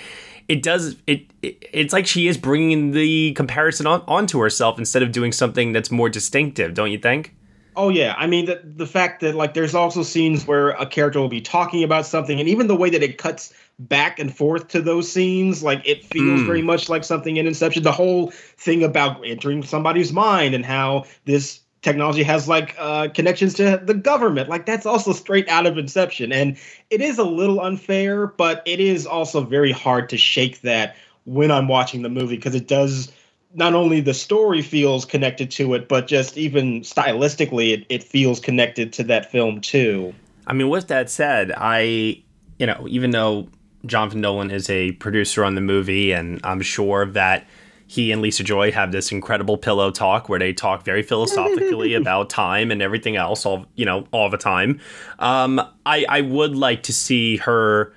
[0.48, 5.02] it does it, it, it's like she is bringing the comparison on onto herself instead
[5.02, 7.34] of doing something that's more distinctive don't you think
[7.76, 11.20] oh yeah i mean the, the fact that like there's also scenes where a character
[11.20, 14.66] will be talking about something and even the way that it cuts back and forth
[14.68, 16.46] to those scenes like it feels mm.
[16.46, 21.04] very much like something in inception the whole thing about entering somebody's mind and how
[21.24, 24.48] this technology has like uh, connections to the government.
[24.48, 26.56] Like that's also straight out of Inception, and
[26.90, 31.50] it is a little unfair, but it is also very hard to shake that when
[31.50, 33.12] I'm watching the movie because it does.
[33.54, 38.40] Not only the story feels connected to it, but just even stylistically, it, it feels
[38.40, 40.14] connected to that film too.
[40.46, 42.22] I mean, with that said, I,
[42.58, 43.48] you know, even though
[43.84, 47.46] Jonathan Nolan is a producer on the movie, and I'm sure that
[47.92, 52.30] he and Lisa Joy have this incredible pillow talk where they talk very philosophically about
[52.30, 54.80] time and everything else, all you know, all the time.
[55.18, 57.92] Um, I I would like to see her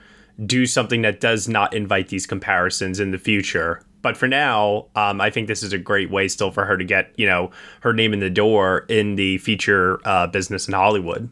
[0.45, 3.83] do something that does not invite these comparisons in the future.
[4.01, 6.83] But for now, um, I think this is a great way still for her to
[6.83, 11.29] get you know her name in the door in the feature uh, business in Hollywood.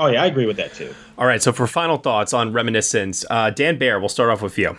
[0.00, 0.92] Oh yeah, I agree with that too.
[1.16, 4.58] All right, so for final thoughts on Reminiscence, uh, Dan Baer, we'll start off with
[4.58, 4.76] you.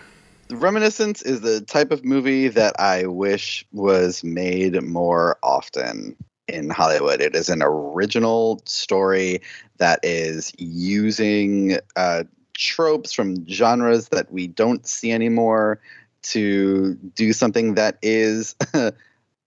[0.50, 6.16] Reminiscence is the type of movie that I wish was made more often
[6.48, 7.20] in Hollywood.
[7.20, 9.40] It is an original story
[9.78, 15.80] that is using uh, tropes from genres that we don't see anymore
[16.22, 18.54] to do something that is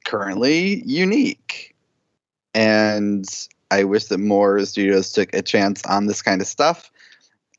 [0.06, 1.76] currently unique.
[2.54, 3.26] And
[3.70, 6.92] I wish that more studios took a chance on this kind of stuff.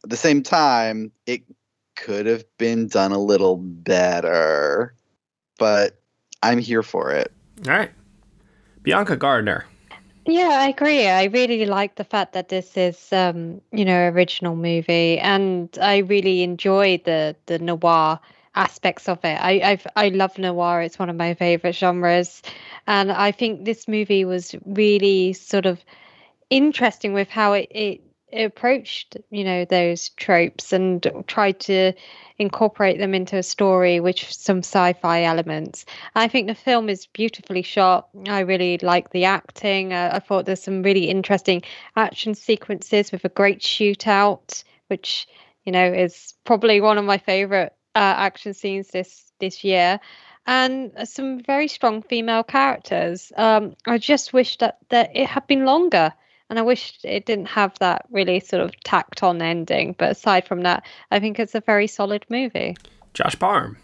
[0.04, 1.42] At the same time, it
[2.02, 4.94] could have been done a little better,
[5.58, 6.00] but
[6.42, 7.32] I'm here for it.
[7.66, 7.90] All right.
[8.82, 9.66] Bianca Gardner.
[10.26, 11.06] Yeah, I agree.
[11.06, 15.98] I really like the fact that this is, um, you know, original movie, and I
[15.98, 18.20] really enjoy the the noir
[18.54, 19.38] aspects of it.
[19.40, 22.42] I I've, I love noir; it's one of my favorite genres,
[22.86, 25.82] and I think this movie was really sort of
[26.50, 28.00] interesting with how it, it
[28.32, 31.92] approached you know those tropes and tried to
[32.38, 35.84] incorporate them into a story with some sci-fi elements.
[36.14, 38.08] I think the film is beautifully shot.
[38.28, 39.92] I really like the acting.
[39.92, 41.62] Uh, i thought there's some really interesting
[41.96, 45.26] action sequences with a great shootout which
[45.64, 50.00] you know is probably one of my favorite uh, action scenes this this year.
[50.46, 53.32] And some very strong female characters.
[53.36, 56.12] Um, i just wish that that it had been longer
[56.50, 59.94] and I wish it didn't have that really sort of tacked on ending.
[59.98, 62.76] But aside from that, I think it's a very solid movie.
[63.14, 63.76] Josh Parham.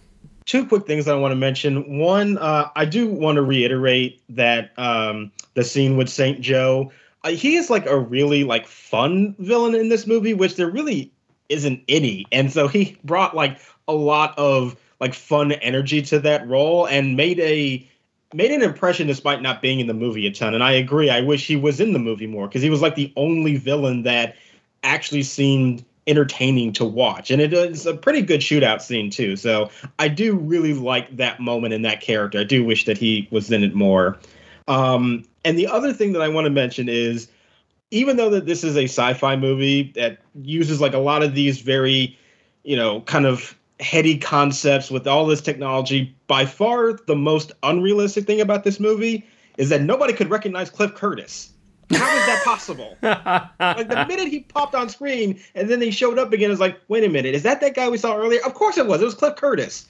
[0.46, 1.98] Two quick things I want to mention.
[1.98, 6.92] One, uh, I do want to reiterate that um, the scene with Saint Joe,
[7.22, 11.10] uh, he is like a really like fun villain in this movie, which there really
[11.48, 13.58] isn't any, and so he brought like
[13.88, 17.86] a lot of like fun energy to that role and made a
[18.34, 20.54] made an impression despite not being in the movie a ton.
[20.54, 21.08] And I agree.
[21.08, 24.02] I wish he was in the movie more because he was like the only villain
[24.02, 24.36] that
[24.82, 27.30] actually seemed entertaining to watch.
[27.30, 29.36] And it is a pretty good shootout scene too.
[29.36, 32.40] So I do really like that moment in that character.
[32.40, 34.18] I do wish that he was in it more.
[34.68, 37.28] Um, and the other thing that I want to mention is
[37.90, 41.60] even though that this is a sci-fi movie that uses like a lot of these
[41.60, 42.18] very,
[42.64, 46.14] you know, kind of heady concepts with all this technology.
[46.26, 49.26] By far, the most unrealistic thing about this movie
[49.58, 51.50] is that nobody could recognize Cliff Curtis.
[51.92, 52.96] How is that possible?
[53.02, 56.80] like the minute he popped on screen and then he showed up again, it's like,
[56.88, 58.40] wait a minute, is that that guy we saw earlier?
[58.44, 59.02] Of course it was.
[59.02, 59.86] It was Cliff Curtis.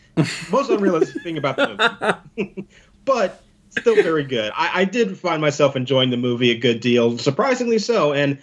[0.51, 2.67] Most unrealistic thing about the movie,
[3.05, 4.53] but still very good.
[4.55, 8.13] I, I did find myself enjoying the movie a good deal, surprisingly so.
[8.13, 8.39] And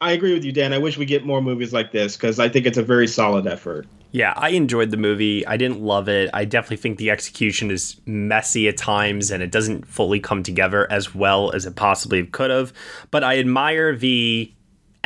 [0.00, 0.72] I agree with you, Dan.
[0.72, 3.46] I wish we get more movies like this because I think it's a very solid
[3.46, 3.86] effort.
[4.16, 5.46] Yeah, I enjoyed the movie.
[5.46, 6.30] I didn't love it.
[6.32, 10.90] I definitely think the execution is messy at times and it doesn't fully come together
[10.90, 12.72] as well as it possibly could have.
[13.10, 14.50] But I admire the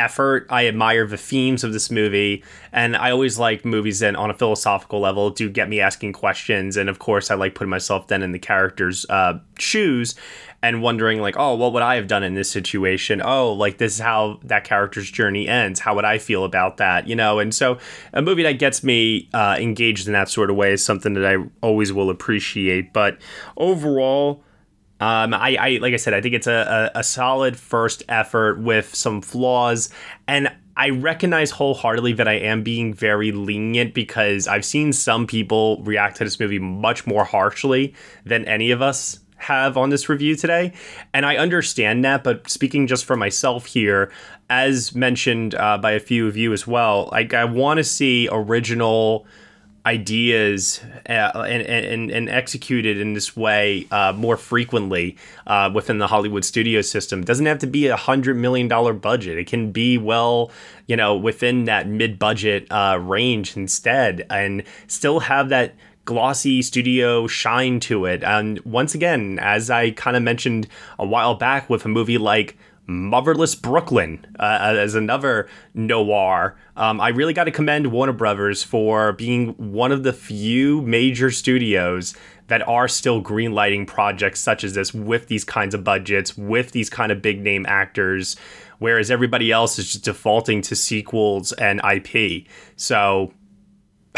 [0.00, 0.46] effort.
[0.50, 2.42] I admire the themes of this movie,
[2.72, 6.76] and I always like movies that, on a philosophical level, do get me asking questions.
[6.76, 10.14] And of course, I like putting myself then in the character's uh, shoes
[10.62, 13.22] and wondering, like, oh, what would I have done in this situation?
[13.24, 15.80] Oh, like this is how that character's journey ends.
[15.80, 17.06] How would I feel about that?
[17.06, 17.78] You know, and so
[18.12, 21.26] a movie that gets me uh, engaged in that sort of way is something that
[21.26, 22.92] I always will appreciate.
[22.92, 23.18] But
[23.56, 24.42] overall.
[25.00, 28.60] Um, I, I like I said, I think it's a, a, a solid first effort
[28.60, 29.90] with some flaws,
[30.28, 35.82] and I recognize wholeheartedly that I am being very lenient because I've seen some people
[35.82, 37.94] react to this movie much more harshly
[38.24, 40.72] than any of us have on this review today.
[41.12, 44.12] And I understand that, but speaking just for myself here,
[44.48, 48.28] as mentioned uh, by a few of you as well, like I want to see
[48.30, 49.26] original
[49.90, 55.16] ideas uh, and, and, and executed in this way uh, more frequently
[55.48, 57.20] uh, within the Hollywood studio system.
[57.20, 59.36] It doesn't have to be a hundred million dollar budget.
[59.36, 60.52] It can be well,
[60.86, 65.74] you know, within that mid budget uh, range instead, and still have that
[66.04, 68.22] glossy studio shine to it.
[68.22, 70.68] And once again, as I kind of mentioned
[71.00, 72.56] a while back with a movie like
[72.90, 76.56] Motherless Brooklyn uh, as another noir.
[76.76, 81.30] Um, I really got to commend Warner Brothers for being one of the few major
[81.30, 82.16] studios
[82.48, 86.90] that are still greenlighting projects such as this with these kinds of budgets, with these
[86.90, 88.36] kind of big name actors,
[88.80, 92.44] whereas everybody else is just defaulting to sequels and IP.
[92.74, 93.32] So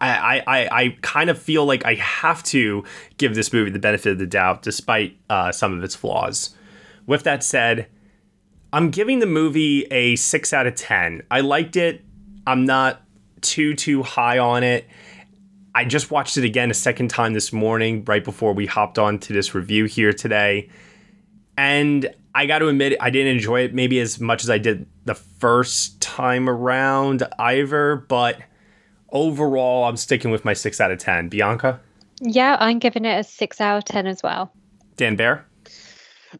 [0.00, 2.82] I, I, I kind of feel like I have to
[3.16, 6.56] give this movie the benefit of the doubt, despite uh, some of its flaws.
[7.06, 7.86] With that said,
[8.72, 11.22] I'm giving the movie a six out of 10.
[11.30, 12.04] I liked it.
[12.46, 13.00] I'm not
[13.40, 14.86] too, too high on it.
[15.74, 19.18] I just watched it again a second time this morning, right before we hopped on
[19.20, 20.68] to this review here today.
[21.56, 24.86] And I got to admit, I didn't enjoy it maybe as much as I did
[25.06, 28.38] the first time around either, but
[29.10, 31.28] overall, I'm sticking with my six out of 10.
[31.28, 31.80] Bianca?
[32.20, 34.52] Yeah, I'm giving it a six out of 10 as well.
[34.96, 35.46] Dan Baer?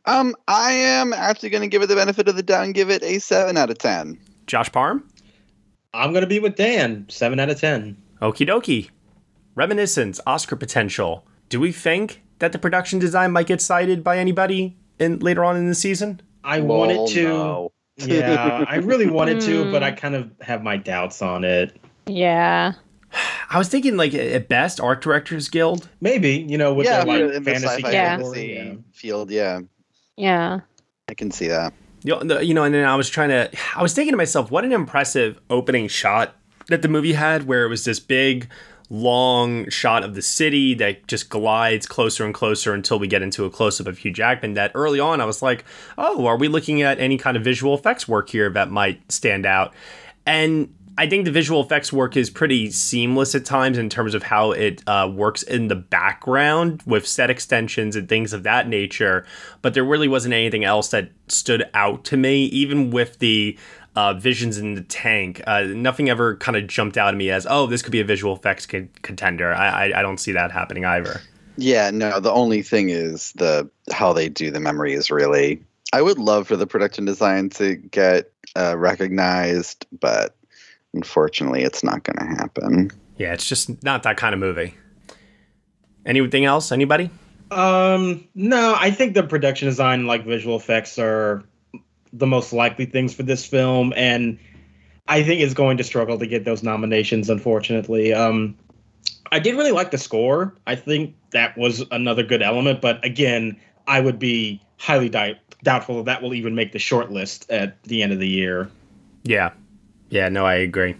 [0.04, 2.90] Um, I am actually going to give it the benefit of the doubt and give
[2.90, 4.18] it a seven out of ten.
[4.46, 5.08] Josh Parham,
[5.94, 7.06] I'm going to be with Dan.
[7.08, 7.96] Seven out of ten.
[8.20, 8.90] Okie dokie.
[9.54, 11.26] Reminiscence, Oscar potential.
[11.48, 15.56] Do we think that the production design might get cited by anybody in later on
[15.56, 16.20] in the season?
[16.44, 17.22] I wanted to.
[17.24, 17.72] No.
[17.96, 21.76] yeah, I really wanted to, but I kind of have my doubts on it.
[22.06, 22.74] Yeah.
[23.50, 25.88] I was thinking like at best art directors guild.
[26.00, 28.16] Maybe, you know, with yeah, the like in fantasy, the yeah.
[28.16, 28.74] fantasy yeah.
[28.92, 29.60] field, yeah.
[30.18, 30.60] Yeah.
[31.08, 31.72] I can see that.
[32.02, 34.50] You know, you know, and then I was trying to I was thinking to myself,
[34.50, 36.36] what an impressive opening shot
[36.68, 38.48] that the movie had where it was this big
[38.90, 43.44] long shot of the city that just glides closer and closer until we get into
[43.44, 44.54] a close up of Hugh Jackman.
[44.54, 45.64] That early on, I was like,
[45.96, 49.46] oh, are we looking at any kind of visual effects work here that might stand
[49.46, 49.74] out?
[50.26, 54.24] And I think the visual effects work is pretty seamless at times in terms of
[54.24, 59.24] how it uh, works in the background with set extensions and things of that nature.
[59.62, 63.56] But there really wasn't anything else that stood out to me, even with the
[63.94, 65.40] uh, visions in the tank.
[65.46, 68.04] Uh, nothing ever kind of jumped out at me as, oh, this could be a
[68.04, 69.54] visual effects con- contender.
[69.54, 71.20] I, I, I don't see that happening either.
[71.56, 72.18] Yeah, no.
[72.18, 75.62] The only thing is the how they do the memory is really.
[75.92, 80.34] I would love for the production design to get uh, recognized, but
[80.94, 82.90] unfortunately, it's not going to happen.
[83.16, 84.74] Yeah, it's just not that kind of movie.
[86.06, 86.72] Anything else?
[86.72, 87.10] Anybody?
[87.50, 91.42] Um, no, I think the production design, like visual effects, are
[92.12, 94.38] the most likely things for this film, and
[95.08, 97.30] I think it's going to struggle to get those nominations.
[97.30, 98.56] Unfortunately, um,
[99.32, 100.54] I did really like the score.
[100.66, 105.96] I think that was another good element, but again, I would be highly di- doubtful
[105.96, 108.70] that that will even make the short list at the end of the year.
[109.24, 109.50] Yeah,
[110.10, 110.96] yeah, no, I agree.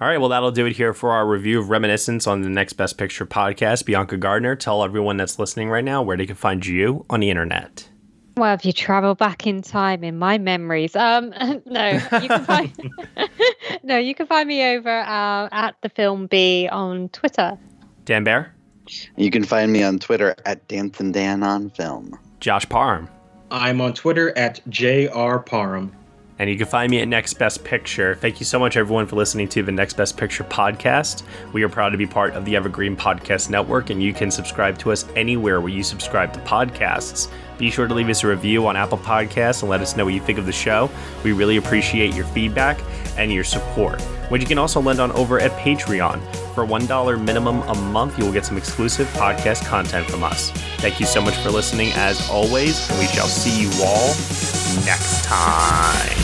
[0.00, 2.72] All right, well, that'll do it here for our review of Reminiscence on the Next
[2.74, 3.84] Best Picture podcast.
[3.84, 7.30] Bianca Gardner, tell everyone that's listening right now where they can find you on the
[7.30, 7.88] internet.
[8.36, 11.32] Well, if you travel back in time in my memories, um,
[11.66, 12.90] no, you can find
[13.84, 17.56] no, you can find me over uh, at the film B on Twitter.
[18.04, 18.52] Dan Baer,
[19.16, 22.18] you can find me on Twitter at Dancing Dan on Film.
[22.40, 23.08] Josh Parham,
[23.52, 25.92] I'm on Twitter at jrparham.
[26.38, 28.16] And you can find me at Next Best Picture.
[28.16, 31.22] Thank you so much, everyone, for listening to the Next Best Picture podcast.
[31.52, 34.76] We are proud to be part of the Evergreen Podcast Network, and you can subscribe
[34.78, 37.30] to us anywhere where you subscribe to podcasts.
[37.56, 40.14] Be sure to leave us a review on Apple Podcasts and let us know what
[40.14, 40.90] you think of the show.
[41.22, 42.80] We really appreciate your feedback
[43.16, 46.20] and your support, which you can also lend on over at Patreon.
[46.52, 50.50] For $1 minimum a month, you will get some exclusive podcast content from us.
[50.78, 54.08] Thank you so much for listening, as always, and we shall see you all
[54.84, 56.23] next time.